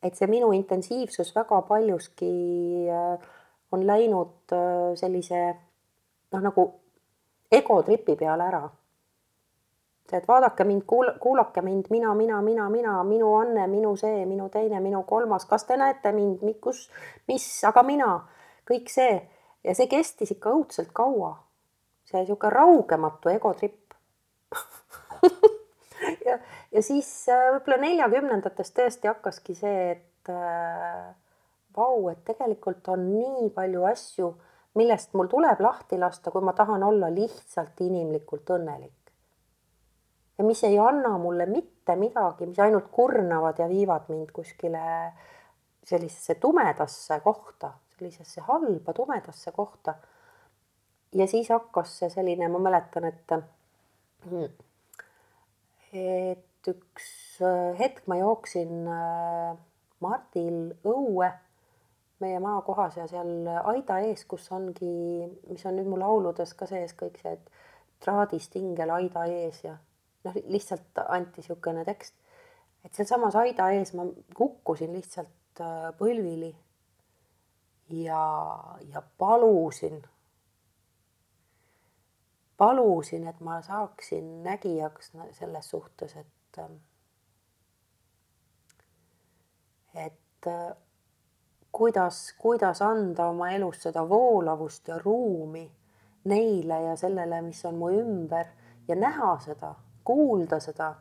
[0.02, 2.30] Et see minu intensiivsus väga paljuski
[2.90, 3.26] äh,
[3.72, 5.42] on läinud äh, sellise
[6.32, 6.68] noh, nagu
[7.52, 8.62] egotripi peale ära.
[10.12, 14.48] Et vaadake mind, kuul-, kuulake mind, mina, mina, mina, mina, minu Anne, minu see, minu
[14.52, 16.82] teine, minu kolmas, kas te näete mind, kus,
[17.30, 18.10] mis, aga mina,
[18.68, 19.14] kõik see.
[19.64, 21.36] Ja see kestis ikka õudselt kaua.
[22.04, 23.94] see niisugune raugematu egotripp
[26.32, 26.38] ja,
[26.72, 31.12] ja siis äh, võib-olla neljakümnendates tõesti hakkaski see, et äh,
[31.76, 34.32] vau, et tegelikult on nii palju asju,
[34.80, 38.98] millest mul tuleb lahti lasta, kui ma tahan olla lihtsalt inimlikult õnnelik
[40.38, 44.80] ja mis ei anna mulle mitte midagi, mis ainult kurnavad ja viivad mind kuskile
[45.86, 49.94] sellisesse tumedasse kohta, sellisesse halba tumedasse kohta.
[51.14, 53.34] ja siis hakkas see selline, ma mäletan, et
[55.92, 57.08] et üks
[57.78, 59.56] hetk ma jooksin äh,
[60.02, 61.28] Mardil õue
[62.22, 64.90] meie maakohas ja seal aida ees, kus ongi,
[65.50, 69.76] mis on nüüd mu lauludes ka sees kõik see, et traadist ingel aida ees ja
[70.26, 72.14] noh, lihtsalt anti niisugune tekst,
[72.86, 74.06] et sealsamas aida ees ma
[74.38, 76.52] kukkusin lihtsalt äh, põlvili
[78.02, 78.22] ja,
[78.90, 80.00] ja palusin,
[82.62, 86.60] palusin, et ma saaksin nägijaks selles suhtes, et,
[90.04, 90.50] et
[91.72, 95.64] kuidas, kuidas anda oma elus seda voolavust ja ruumi
[96.30, 98.46] neile ja sellele, mis on mu ümber
[98.88, 100.94] ja näha seda, kuulda seda.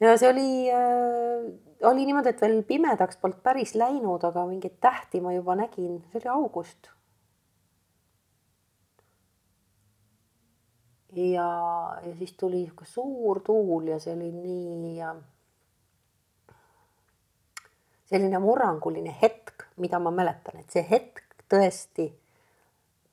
[0.00, 1.46] ja see oli äh,,
[1.90, 6.22] oli niimoodi, et veel pimedaks polnud päris läinud, aga mingeid tähti ma juba nägin, see
[6.22, 6.92] oli august.
[11.16, 11.48] Ja,
[12.02, 15.08] ja siis tuli niisugune suur tuul ja see oli nii
[18.06, 22.10] selline murranguline hetk, mida ma mäletan, et see hetk tõesti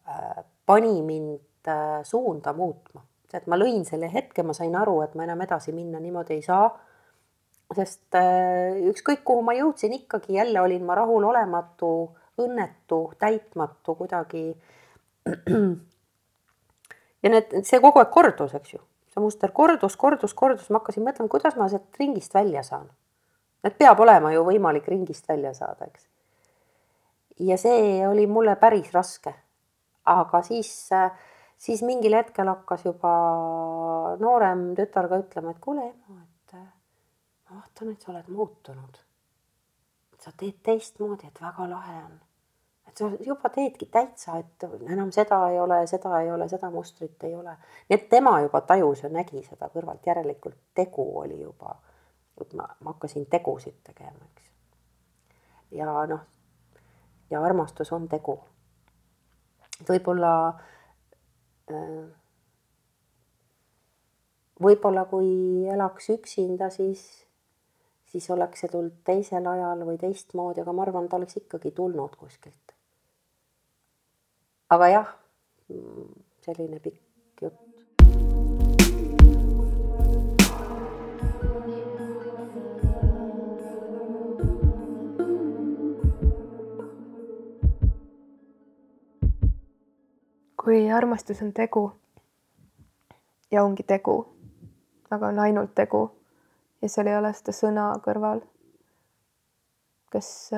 [0.08, 3.02] Äh, pani mind äh, suunda muutma.
[3.34, 6.42] et ma lõin selle hetke, ma sain aru, et ma enam edasi minna niimoodi ei
[6.46, 6.68] saa.
[7.74, 11.90] sest äh, ükskõik, kuhu ma jõudsin, ikkagi jälle olin ma rahulolematu,
[12.44, 14.46] õnnetu, täitmatu kuidagi.
[17.24, 18.82] ja need, see kogu aeg kordus, eks ju,
[19.14, 22.90] see muster kordus, kordus, kordus, ma hakkasin mõtlema, kuidas ma sealt ringist välja saan.
[23.64, 26.08] et peab olema ju võimalik ringist välja saada, eks.
[27.40, 29.34] ja see oli mulle päris raske
[30.06, 30.72] aga siis,
[31.58, 33.14] siis mingil hetkel hakkas juba
[34.22, 39.02] noorem tütar ka ütlema, et kuule ema, et ma vaatan, et sa oled muutunud.
[40.24, 42.20] sa teed teistmoodi, et väga lahe on.
[42.94, 47.26] Et sa juba teedki täitsa, et enam seda ei ole, seda ei ole, seda mustrit
[47.26, 47.58] ei ole.
[47.90, 51.76] nii et tema juba tajus ja nägi seda kõrvalt, järelikult tegu oli juba,
[52.42, 54.50] et ma, ma hakkasin tegusid tegema, eks.
[55.82, 56.26] ja noh,
[57.34, 58.38] ja armastus on tegu
[59.84, 60.34] et võib-olla,
[61.72, 62.04] äh,
[64.64, 67.04] võib-olla kui elaks üksinda, siis,
[68.12, 72.16] siis oleks see tulnud teisel ajal või teistmoodi, aga ma arvan, ta oleks ikkagi tulnud
[72.20, 72.73] kuskilt.
[74.74, 75.10] Aga jah,
[76.42, 77.60] selline pikk jutt.
[90.64, 91.92] kui armastus on tegu
[93.52, 94.16] ja ongi tegu,
[95.12, 96.06] aga on ainult tegu
[96.82, 98.42] ja seal ei ole seda sõna kõrval.
[100.10, 100.50] kas,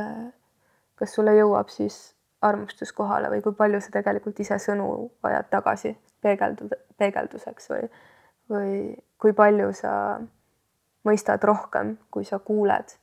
[0.95, 2.14] kas sulle jõuab siis
[2.45, 4.89] armastus kohale või kui palju sa tegelikult ise sõnu
[5.23, 7.87] vajad tagasi peegeldud, peegelduseks või,
[8.51, 8.75] või
[9.21, 9.93] kui palju sa
[11.05, 12.99] mõistad rohkem, kui sa kuuled.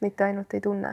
[0.00, 0.90] mitte ainult ei tunne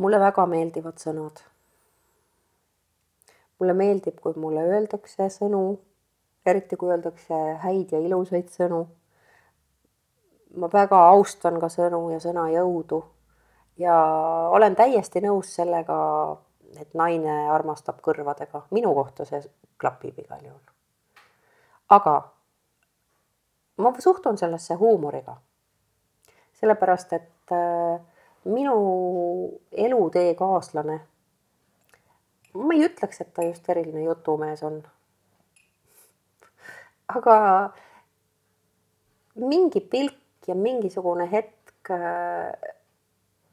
[0.00, 1.42] mulle väga meeldivad sõnad.
[3.60, 5.60] mulle meeldib, kui mulle öeldakse sõnu,
[6.48, 8.86] eriti kui öeldakse häid ja ilusaid sõnu.
[10.56, 13.02] Ma väga austan ka sõnu ja sõnajõudu
[13.78, 13.94] ja
[14.50, 15.96] olen täiesti nõus sellega,
[16.80, 19.40] et naine armastab kõrvadega, minu kohta see
[19.80, 20.62] klapib igal juhul.
[21.88, 22.14] aga
[23.78, 25.36] ma suhtun sellesse huumoriga.
[26.60, 28.00] sellepärast, et äh,
[28.44, 31.00] minu elutee kaaslane.
[32.54, 34.82] ma ei ütleks, et ta just eriline jutumees on.
[37.08, 37.36] aga
[39.34, 41.90] mingi pilk ja mingisugune hetk,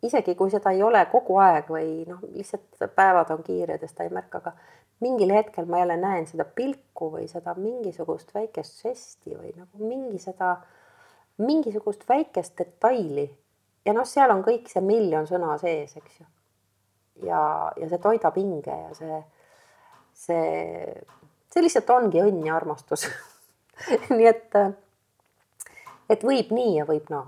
[0.03, 4.05] isegi kui seda ei ole kogu aeg või noh, lihtsalt päevad on kiired ja seda
[4.07, 4.53] ei märka, aga
[5.03, 10.21] mingil hetkel ma jälle näen seda pilku või seda mingisugust väikest žesti või nagu mingi
[10.21, 10.55] seda,
[11.41, 13.27] mingisugust väikest detaili
[13.85, 16.27] ja noh, seal on kõik see miljon sõna sees, eks ju.
[17.29, 17.41] ja,
[17.77, 19.21] ja see toidab hinge ja see,
[20.25, 20.97] see,
[21.53, 23.07] see lihtsalt ongi õnn ja armastus
[24.17, 24.61] nii et,
[26.09, 27.27] et võib nii ja võib naa.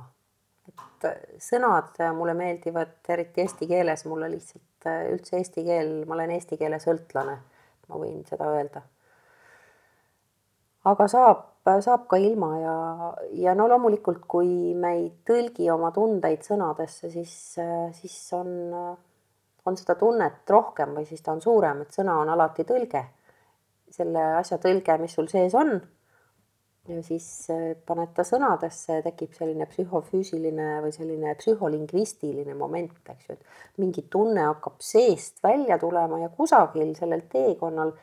[0.69, 1.07] et
[1.41, 6.79] sõnad mulle meeldivad, eriti eesti keeles, mulle lihtsalt üldse eesti keel, ma olen eesti keele
[6.79, 7.37] sõltlane,
[7.89, 8.83] ma võin seda öelda.
[10.89, 12.75] aga saab saab ka ilma ja,
[13.43, 17.33] ja no loomulikult, kui me ei tõlgi oma tundeid sõnadesse, siis,
[17.99, 18.49] siis on,
[19.67, 23.05] on seda tunnet rohkem või siis ta on suurem, et sõna on alati tõlge.
[23.89, 25.79] selle asja tõlge, mis sul sees on.
[26.89, 27.25] Ja siis
[27.85, 34.47] paned ta sõnadesse, tekib selline psühhofüüsiline või selline psühholingvistiline moment, eks ju, et mingi tunne
[34.47, 37.93] hakkab seest välja tulema ja kusagil sellel teekonnal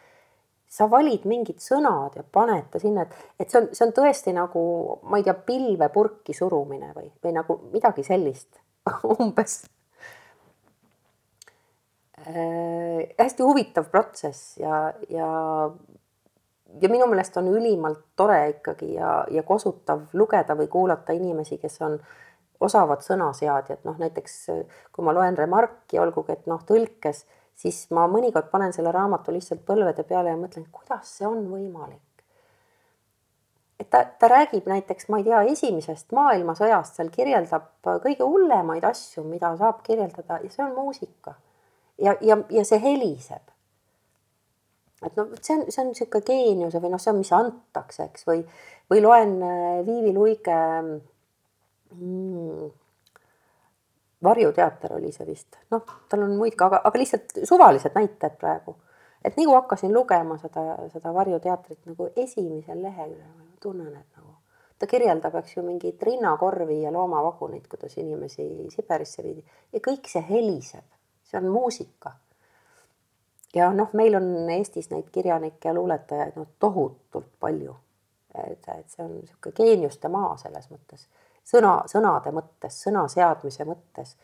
[0.76, 4.34] sa valid mingid sõnad ja paned ta sinna, et, et see on, see on tõesti
[4.37, 4.62] nagu,
[5.07, 8.61] ma ei tea, pilve purki surumine või, või nagu midagi sellist
[9.16, 9.61] umbes.
[12.26, 15.30] äh, hästi huvitav protsess ja, ja
[16.81, 21.81] ja minu meelest on ülimalt tore ikkagi ja, ja kosutav lugeda või kuulata inimesi, kes
[21.83, 21.99] on
[22.61, 24.37] osavad sõnaseadjad, noh näiteks
[24.93, 27.24] kui ma loen Remarki, olgugi et noh, tõlkes,
[27.57, 32.03] siis ma mõnikord panen selle raamatu lihtsalt põlvede peale ja mõtlen, kuidas see on võimalik.
[33.81, 39.24] et ta, ta räägib näiteks, ma ei tea, esimesest maailmasõjast, seal kirjeldab kõige hullemaid asju,
[39.24, 41.35] mida saab kirjeldada ja see on muusika.
[42.01, 43.55] ja, ja, ja see heliseb
[45.07, 48.26] et noh, see on, see on niisugune geeniuse või noh, see on, mis antakse, eks,
[48.28, 48.42] või,
[48.92, 50.57] või loen äh, Viivi Luige
[51.94, 52.66] mm,
[54.26, 58.76] varjuteater oli see vist, noh, tal on muid ka, aga, aga lihtsalt suvalised näited praegu.
[59.24, 64.36] et nagu hakkasin lugema seda, seda Varjuteatrit nagu esimesel leheküljel, ma tunnen, et nagu
[64.78, 68.44] ta kirjeldab, eks ju, mingeid rinnakorvi ja loomavaguneid, kuidas inimesi
[68.74, 69.42] Siberisse viidi.
[69.72, 70.84] Ja kõik see heliseb,
[71.24, 72.12] see on muusika
[73.57, 77.76] ja noh, meil on Eestis neid kirjanikke ja luuletajaid noh, tohutult palju.
[78.36, 81.07] et, et see on niisugune geeniuste maa selles mõttes,
[81.46, 84.16] sõna, sõnade mõttes, sõna seadmise mõttes.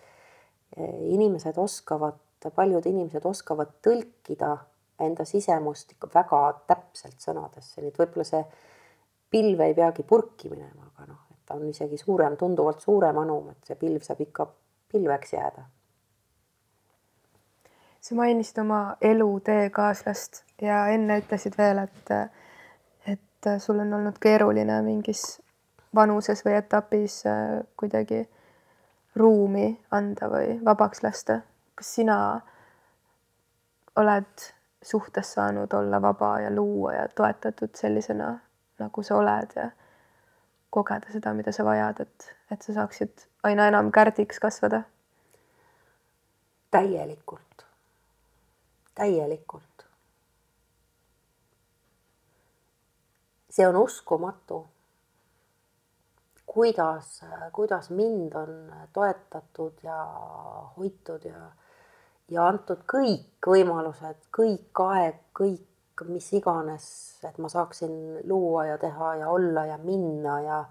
[0.77, 2.21] inimesed oskavad,
[2.55, 4.57] paljud inimesed oskavad tõlkida
[5.01, 8.45] enda sisemust ikka väga täpselt sõnadesse, nii et võib-olla see
[9.33, 13.49] pilv ei peagi purki minema, aga noh, et ta on isegi suurem, tunduvalt suurem anum,
[13.53, 14.49] et see pilv saab ikka
[14.93, 15.65] pilveks jääda
[18.03, 22.11] sa mainisid oma eluteekaaslast ja enne ütlesid veel, et,
[23.07, 25.23] et sul on olnud keeruline mingis
[25.95, 28.25] vanuses või etapis äh, kuidagi
[29.17, 31.41] ruumi anda või vabaks lasta.
[31.75, 32.17] kas sina
[33.97, 34.49] oled
[34.83, 38.33] suhtes saanud olla vaba ja luua ja toetatud sellisena,
[38.79, 39.69] nagu sa oled ja
[40.71, 44.83] kogeda seda, mida sa vajad, et, et sa saaksid aina enam kärdiks kasvada?
[46.73, 47.52] täielikult
[48.95, 49.73] täielikult.
[53.53, 54.67] see on uskumatu,
[56.47, 57.21] kuidas,
[57.53, 59.97] kuidas mind on toetatud ja
[60.77, 61.51] hoitud ja,
[62.33, 65.69] ja antud kõik võimalused, kõik aeg, kõik,
[66.09, 66.87] mis iganes,
[67.29, 67.93] et ma saaksin
[68.25, 70.65] luua ja teha ja olla ja minna ja,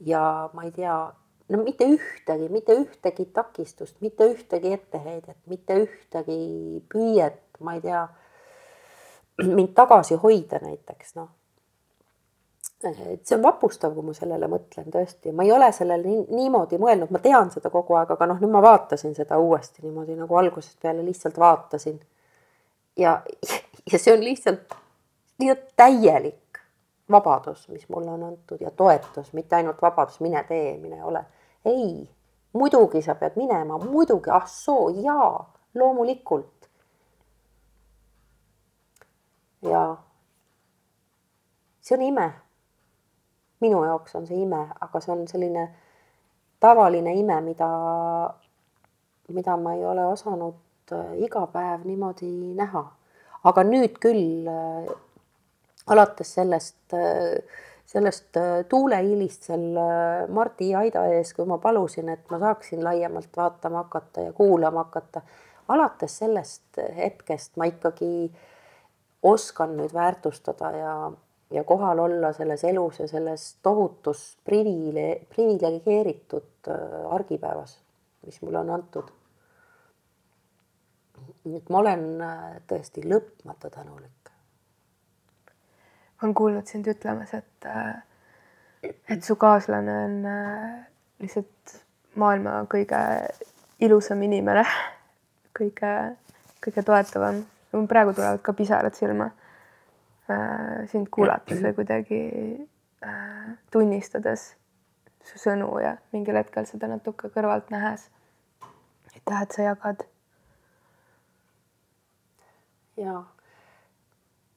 [0.00, 0.24] ja
[0.56, 0.96] ma ei tea
[1.48, 6.38] no mitte ühtegi, mitte ühtegi takistust, mitte ühtegi etteheidet, mitte ühtegi
[6.92, 8.06] püüet, ma ei tea,
[9.44, 11.28] mind tagasi hoida näiteks, noh.
[12.86, 16.80] et see on vapustav, kui ma sellele mõtlen tõesti, ma ei ole sellele nii, niimoodi
[16.82, 20.42] mõelnud, ma tean seda kogu aeg, aga noh, nüüd ma vaatasin seda uuesti niimoodi nagu
[20.42, 22.00] algusest peale lihtsalt vaatasin.
[22.98, 23.20] ja,
[23.92, 24.74] ja see on lihtsalt,
[25.38, 26.60] lihtsalt täielik
[27.10, 31.24] vabadus, mis mulle on antud ja toetus, mitte ainult vabadus, mine tee, mine ole
[31.66, 32.08] ei,
[32.52, 35.44] muidugi sa pead minema, muidugi, ah soo, jaa,
[35.74, 36.52] loomulikult.
[39.66, 39.96] ja
[41.80, 42.32] see on ime.
[43.60, 45.64] minu jaoks on see ime, aga see on selline
[46.60, 47.68] tavaline ime, mida,
[49.28, 52.84] mida ma ei ole osanud äh, iga päev niimoodi näha.
[53.44, 54.90] aga nüüd küll äh,
[55.86, 57.42] alates sellest äh,
[57.86, 63.36] sellest äh, tuulehiilist seal äh, Mardi aida ees, kui ma palusin, et ma saaksin laiemalt
[63.36, 65.22] vaatama hakata ja kuulama hakata.
[65.68, 68.30] alates sellest hetkest ma ikkagi
[69.22, 70.96] oskan nüüd väärtustada ja,
[71.50, 77.78] ja kohal olla selles elus ja selles tohutus privile-, priviligeeritud äh, argipäevas,
[78.26, 79.14] mis mulle on antud.
[81.46, 82.06] nii et ma olen
[82.66, 84.15] tõesti lõpmata tänulik
[86.26, 90.86] olen kuulnud sind ütlemas, et, äh, et su kaaslane on äh,
[91.22, 91.76] lihtsalt
[92.18, 92.98] maailma kõige
[93.80, 94.64] ilusam inimene,
[95.58, 95.92] kõige,
[96.64, 97.44] kõige toetavam.
[97.76, 99.28] mul praegu tulevad ka pisarad silma
[100.30, 102.20] äh, sind kuulates või kuidagi
[103.70, 104.48] tunnistades
[105.22, 108.08] su sõnu ja mingil hetkel seda natuke kõrvalt nähes.
[109.14, 110.02] aitäh, et sa jagad.
[112.96, 113.35] jaa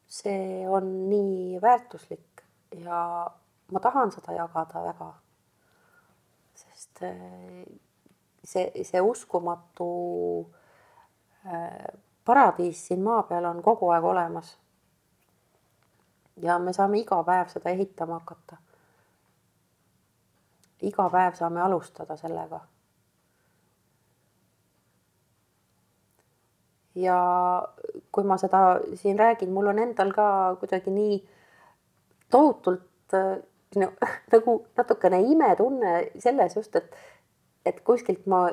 [0.09, 2.41] see on nii väärtuslik
[2.85, 3.31] ja
[3.71, 5.13] ma tahan seda jagada väga.
[6.53, 7.65] sest eh,
[8.43, 9.89] see, see uskumatu
[11.45, 14.57] eh, paradiis siin maa peal on kogu aeg olemas.
[16.41, 18.57] ja me saame iga päev seda ehitama hakata.
[20.81, 22.65] iga päev saame alustada sellega
[26.95, 27.19] ja
[28.11, 30.25] kui ma seda siin räägin, mul on endal ka
[30.59, 31.19] kuidagi nii
[32.31, 33.15] tohutult
[33.75, 33.91] no,
[34.33, 36.95] nagu natukene imetunne selles just, et
[37.65, 38.47] et kuskilt ma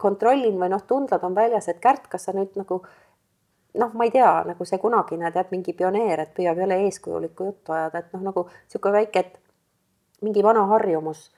[0.00, 2.78] kontrollin või noh, tundlad on väljas, et Kärt, kas sa nüüd nagu
[3.74, 7.74] noh, ma ei tea, nagu see kunagine tead mingi pioneer, et püüab jälle eeskujulikku juttu
[7.74, 11.30] ajada, et noh, nagu niisugune väike, et mingi vana harjumus.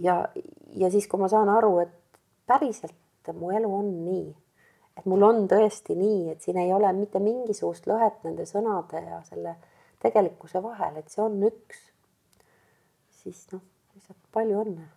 [0.00, 0.28] ja,
[0.76, 4.26] ja siis, kui ma saan aru, et päriselt mu elu on nii,
[4.96, 9.22] et mul on tõesti nii, et siin ei ole mitte mingisugust lõhet nende sõnade ja
[9.28, 9.56] selle
[10.02, 11.88] tegelikkuse vahel, et see on üks,
[13.22, 14.92] siis noh, lihtsalt palju õnne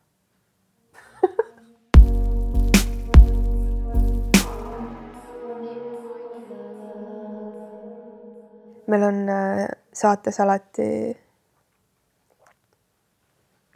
[8.89, 10.85] meil on äh, saates alati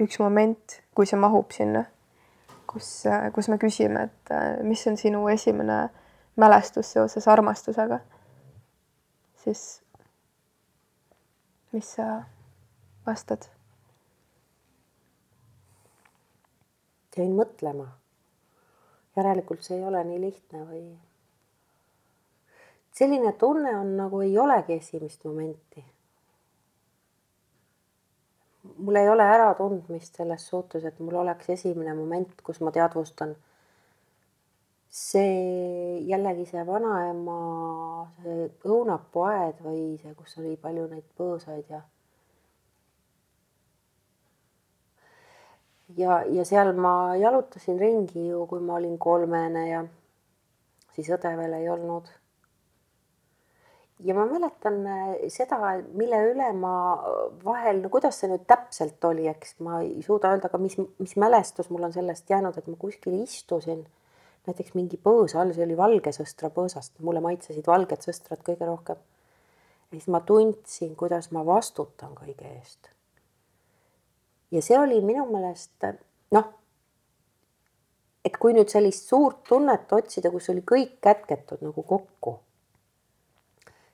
[0.01, 1.83] üks moment, kui see mahub sinna,
[2.69, 5.85] kus, äh, kus me küsime, et äh, mis on sinu esimene
[6.35, 7.99] mälestus seoses armastusega,
[9.43, 9.83] siis
[11.71, 12.23] mis sa
[13.05, 13.49] vastad?
[17.17, 17.87] jäin mõtlema.
[19.15, 20.85] järelikult see ei ole nii lihtne või
[22.93, 25.85] selline tunne on nagu ei olegi esimest momenti.
[28.77, 33.35] mul ei ole äratundmist selles suhtes, et mul oleks esimene moment, kus ma teadvustan.
[34.93, 37.37] See jällegi see vanaema,
[38.21, 41.79] see õunapuaed või see, kus oli palju neid põõsaid ja
[45.97, 49.81] ja, ja seal ma jalutasin ringi ju, kui ma olin kolmene ja
[50.93, 52.11] siis õde veel ei olnud.
[54.03, 55.57] Ja ma mäletan äh, seda,
[55.95, 56.75] mille üle ma
[57.41, 61.17] vahel, no kuidas see nüüd täpselt oli, eks ma ei suuda öelda, aga mis, mis
[61.17, 63.85] mälestus mul on sellest jäänud, et ma kuskil istusin
[64.47, 68.97] näiteks mingi põõsa all, see oli valgesõstra põõsast, mulle maitsesid valged sõstrad kõige rohkem.
[69.91, 72.89] ja siis ma tundsin, kuidas ma vastutan kõige eest.
[74.51, 75.89] ja see oli minu meelest
[76.31, 76.49] noh,
[78.25, 82.39] et kui nüüd sellist suurt tunnet otsida, kus oli kõik kätketud nagu kokku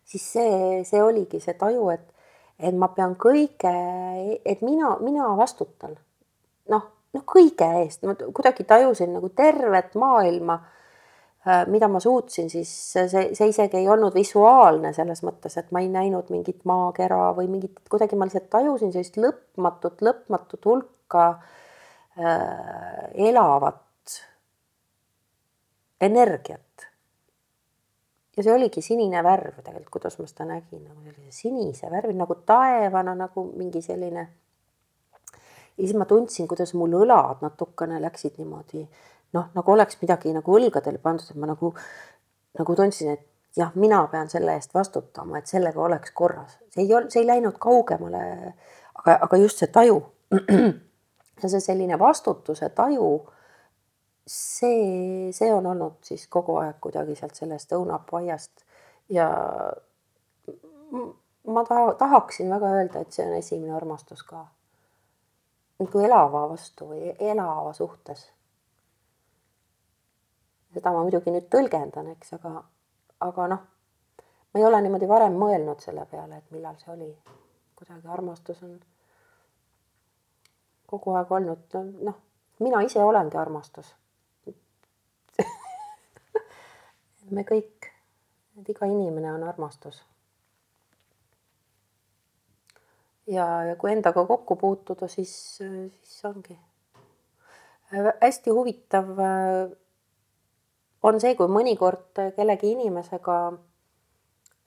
[0.09, 2.05] siis see, see oligi see taju, et,
[2.59, 3.73] et ma pean kõige,
[4.45, 5.97] et mina, mina vastutan.
[6.69, 10.59] noh, noh kõige eest, ma kuidagi tajusin nagu tervet maailma,
[11.47, 15.83] äh, mida ma suutsin, siis see, see isegi ei olnud visuaalne selles mõttes, et ma
[15.83, 21.27] ei näinud mingit maakera või mingit, kuidagi ma lihtsalt tajusin sellist lõpmatut, lõpmatut hulka
[22.19, 23.85] äh, elavat
[25.99, 26.89] energiat
[28.39, 32.37] ja see oligi sinine värv tegelikult, kuidas ma seda nägin, nagu sellise sinise värvi nagu
[32.47, 34.29] taevana nagu mingi selline.
[35.79, 38.83] Ja siis ma tundsin, kuidas mul õlad natukene läksid niimoodi
[39.33, 41.71] noh, nagu oleks midagi nagu õlgadele pandud, et ma nagu,
[42.59, 43.25] nagu tundsin, et
[43.57, 47.29] jah, mina pean selle eest vastutama, et sellega oleks korras, see ei olnud, see ei
[47.29, 48.53] läinud kaugemale.
[48.99, 50.01] aga, aga just see taju
[50.31, 53.09] ja see selline vastutuse taju
[54.27, 58.65] see, see on olnud siis kogu aeg kuidagi sealt sellest õunapuiast
[59.09, 59.29] ja
[61.47, 64.45] ma taha, tahaksin väga öelda, et see on esimene armastus ka.
[65.79, 68.25] Nagu elava vastu või elava suhtes.
[70.73, 72.51] seda ma muidugi nüüd tõlgendan, eks, aga,
[73.25, 73.61] aga noh,
[74.53, 77.09] ma ei ole niimoodi varem mõelnud selle peale, et millal see oli.
[77.79, 78.75] kuidagi armastus on
[80.87, 82.21] kogu aeg olnud, noh,
[82.59, 83.95] mina ise olengi armastus
[87.35, 87.89] me kõik,
[88.59, 90.01] et iga inimene on armastus.
[93.29, 96.57] Ja, ja kui endaga kokku puutuda, siis, siis ongi
[98.21, 99.07] hästi huvitav
[101.03, 103.37] on see, kui mõnikord kellegi inimesega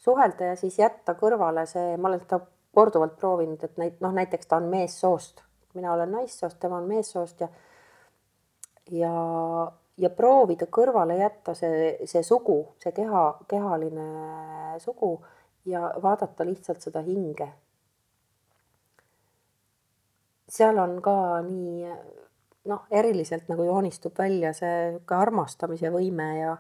[0.03, 2.41] suhelda ja siis jätta kõrvale see, ma olen seda
[2.75, 5.45] korduvalt proovinud, et näit-, noh, näiteks ta on meessoost,
[5.77, 7.49] mina olen naissoost, tema on meessoost ja
[8.91, 9.13] ja
[10.03, 14.07] ja proovida kõrvale jätta see, see sugu, see keha, kehaline
[14.83, 15.13] sugu
[15.69, 17.53] ja vaadata lihtsalt seda hinge.
[20.53, 21.15] Seal on ka
[21.47, 21.89] nii
[22.69, 26.57] noh, eriliselt nagu joonistub välja see ka armastamise võime ja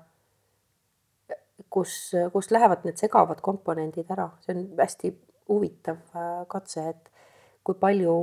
[1.70, 5.14] kus, kus lähevad need segavad komponendid ära, see on hästi
[5.52, 7.10] huvitav äh, katse, et
[7.62, 8.16] kui palju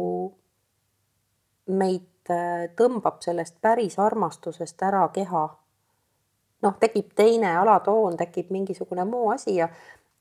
[1.69, 5.47] meid Äh, tõmbab sellest päris armastusest ära keha.
[6.59, 9.69] noh, tekib teine alatoon, tekib mingisugune muu asi ja,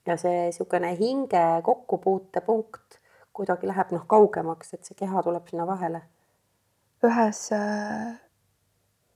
[0.07, 2.99] ja see niisugune hinge kokkupuutepunkt
[3.39, 6.03] kuidagi läheb noh, kaugemaks, et see keha tuleb sinna vahele.
[7.07, 8.17] ühes äh,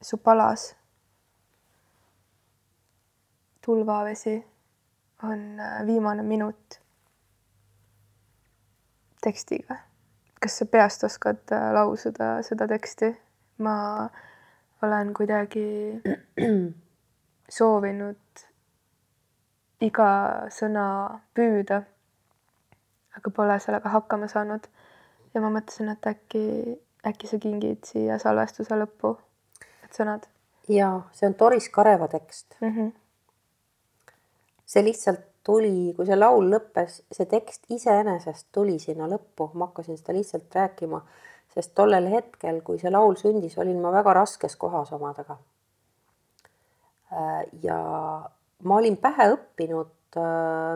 [0.02, 0.68] su palas
[3.66, 4.36] tulvavesi
[5.22, 6.78] on äh, viimane minut
[9.22, 9.82] tekstiga
[10.42, 13.12] kas sa peast oskad äh, lausuda seda teksti?
[13.62, 14.08] ma
[14.82, 15.66] olen kuidagi
[17.58, 18.42] soovinud
[19.86, 20.08] iga
[20.50, 20.86] sõna
[21.36, 21.82] püüda,
[23.16, 24.68] aga pole sellega hakkama saanud.
[25.34, 26.44] ja ma mõtlesin, et äkki,
[27.08, 29.16] äkki sa kingid siia salvestuse lõppu
[29.64, 30.28] need sõnad.
[30.68, 32.72] ja see on Doris Kareva tekst mm.
[32.76, 32.92] -hmm.
[34.66, 39.98] see lihtsalt tuli, kui see laul lõppes, see tekst iseenesest tuli sinna lõppu, ma hakkasin
[39.98, 41.02] seda lihtsalt rääkima,
[41.54, 45.38] sest tollel hetkel, kui see laul sündis, olin ma väga raskes kohas omadega.
[47.12, 47.78] Äh, ja
[48.62, 49.90] ma olin pähe õppinud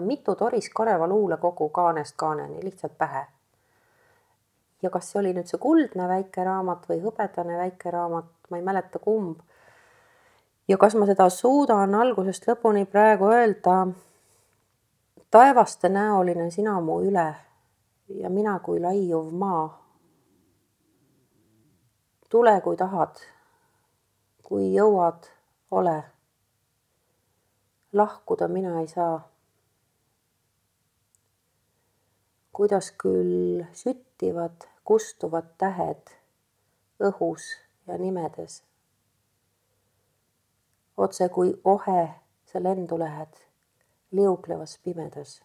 [0.01, 3.27] mitu Doris Kareva luulekogu kaanest kaaneni, lihtsalt pähe.
[4.83, 8.63] ja kas see oli nüüd see kuldne väike raamat või hõbedane väike raamat, ma ei
[8.63, 9.41] mäleta, kumb.
[10.69, 13.87] ja kas ma seda suudan algusest lõpuni praegu öelda
[15.31, 17.35] taevaste näoline sina mu üle
[18.09, 19.83] ja mina kui laiuv maa.
[22.31, 23.21] tule, kui tahad,
[24.43, 25.29] kui jõuad,
[25.71, 26.03] ole.
[27.97, 29.29] Lahkuda mina ei saa.
[32.53, 36.13] kuidas küll süttivad, kustuvad tähed
[37.01, 37.43] õhus
[37.87, 38.63] ja nimedes.
[40.97, 42.09] otse kui ohe
[42.53, 43.35] sa lendu lähed
[44.11, 45.43] liuglevas pimedas.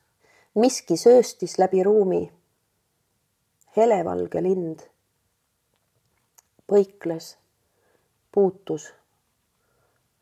[0.56, 2.34] miski sööstis läbi ruumi.
[3.78, 4.80] helevalge lind
[6.72, 7.36] põikles,
[8.32, 8.94] puutus,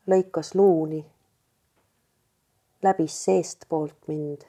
[0.09, 1.03] lõikas luuni,
[2.83, 4.41] läbis seestpoolt mind.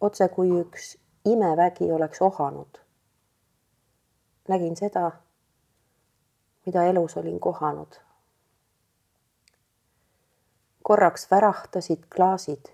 [0.00, 2.78] otse kui üks imevägi oleks ohanud.
[4.48, 5.10] nägin seda,
[6.66, 8.00] mida elus olin kohanud
[10.90, 12.64] korraks värahtasid klaasid.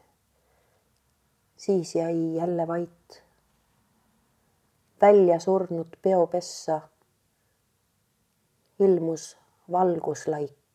[1.57, 3.23] siis jäi jälle vait.
[5.01, 6.81] välja surnud peopessa
[8.79, 9.39] ilmus
[9.73, 10.66] valguslaik.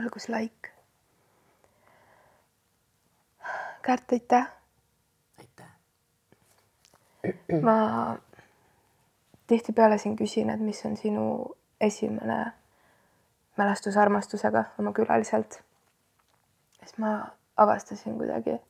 [0.00, 0.70] Valguslaik.
[3.82, 4.48] Kärt, aitäh.
[5.38, 5.66] aitäh.
[7.62, 8.16] ma
[9.46, 12.52] tihtipeale siin küsin, et mis on sinu esimene
[13.56, 15.62] mälestus armastusega oma külaliselt.
[16.78, 17.26] siis ma
[17.56, 18.60] avastasin kuidagi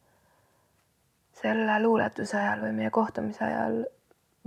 [1.32, 3.84] selle luuletuse ajal või meie kohtumise ajal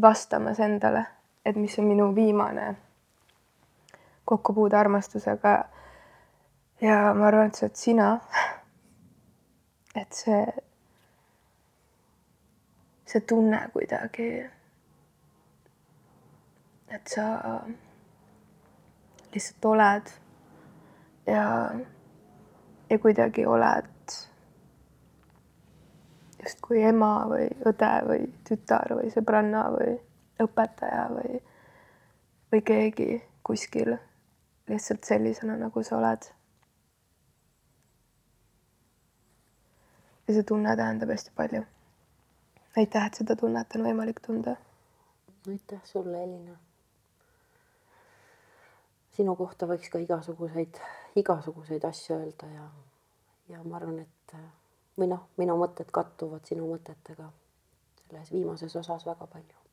[0.02, 1.06] vastamas endale,
[1.46, 2.76] et mis on minu viimane
[4.26, 5.58] kokkupuude armastusega.
[6.82, 8.08] Ja ma arvan, et see oled sina.
[9.96, 10.46] et see,
[13.06, 14.30] see tunne kuidagi,
[16.94, 17.26] et sa
[19.34, 20.12] lihtsalt oled
[21.28, 21.46] ja,
[22.90, 24.16] ja kuidagi oled
[26.44, 29.98] justkui ema või õde või tütar või sõbranna või
[30.46, 31.42] õpetaja või,
[32.54, 33.12] või keegi
[33.44, 33.96] kuskil
[34.68, 36.37] lihtsalt sellisena, nagu sa oled.
[40.28, 41.64] Ja see tunne tähendab hästi palju.
[42.78, 44.56] aitäh, et seda tunnet on võimalik tunda.
[45.48, 46.58] aitäh sulle, Elina
[49.18, 50.78] sinu kohta võiks ka igasuguseid,
[51.18, 52.68] igasuguseid asju öelda ja,
[53.54, 54.36] ja ma arvan, et
[54.98, 57.32] või noh, minu mõtted kattuvad sinu mõtetega
[58.04, 59.66] selles viimases osas väga palju.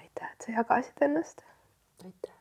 [0.00, 1.44] aitäh, et sa jagasid ennast.
[2.04, 2.37] aitäh.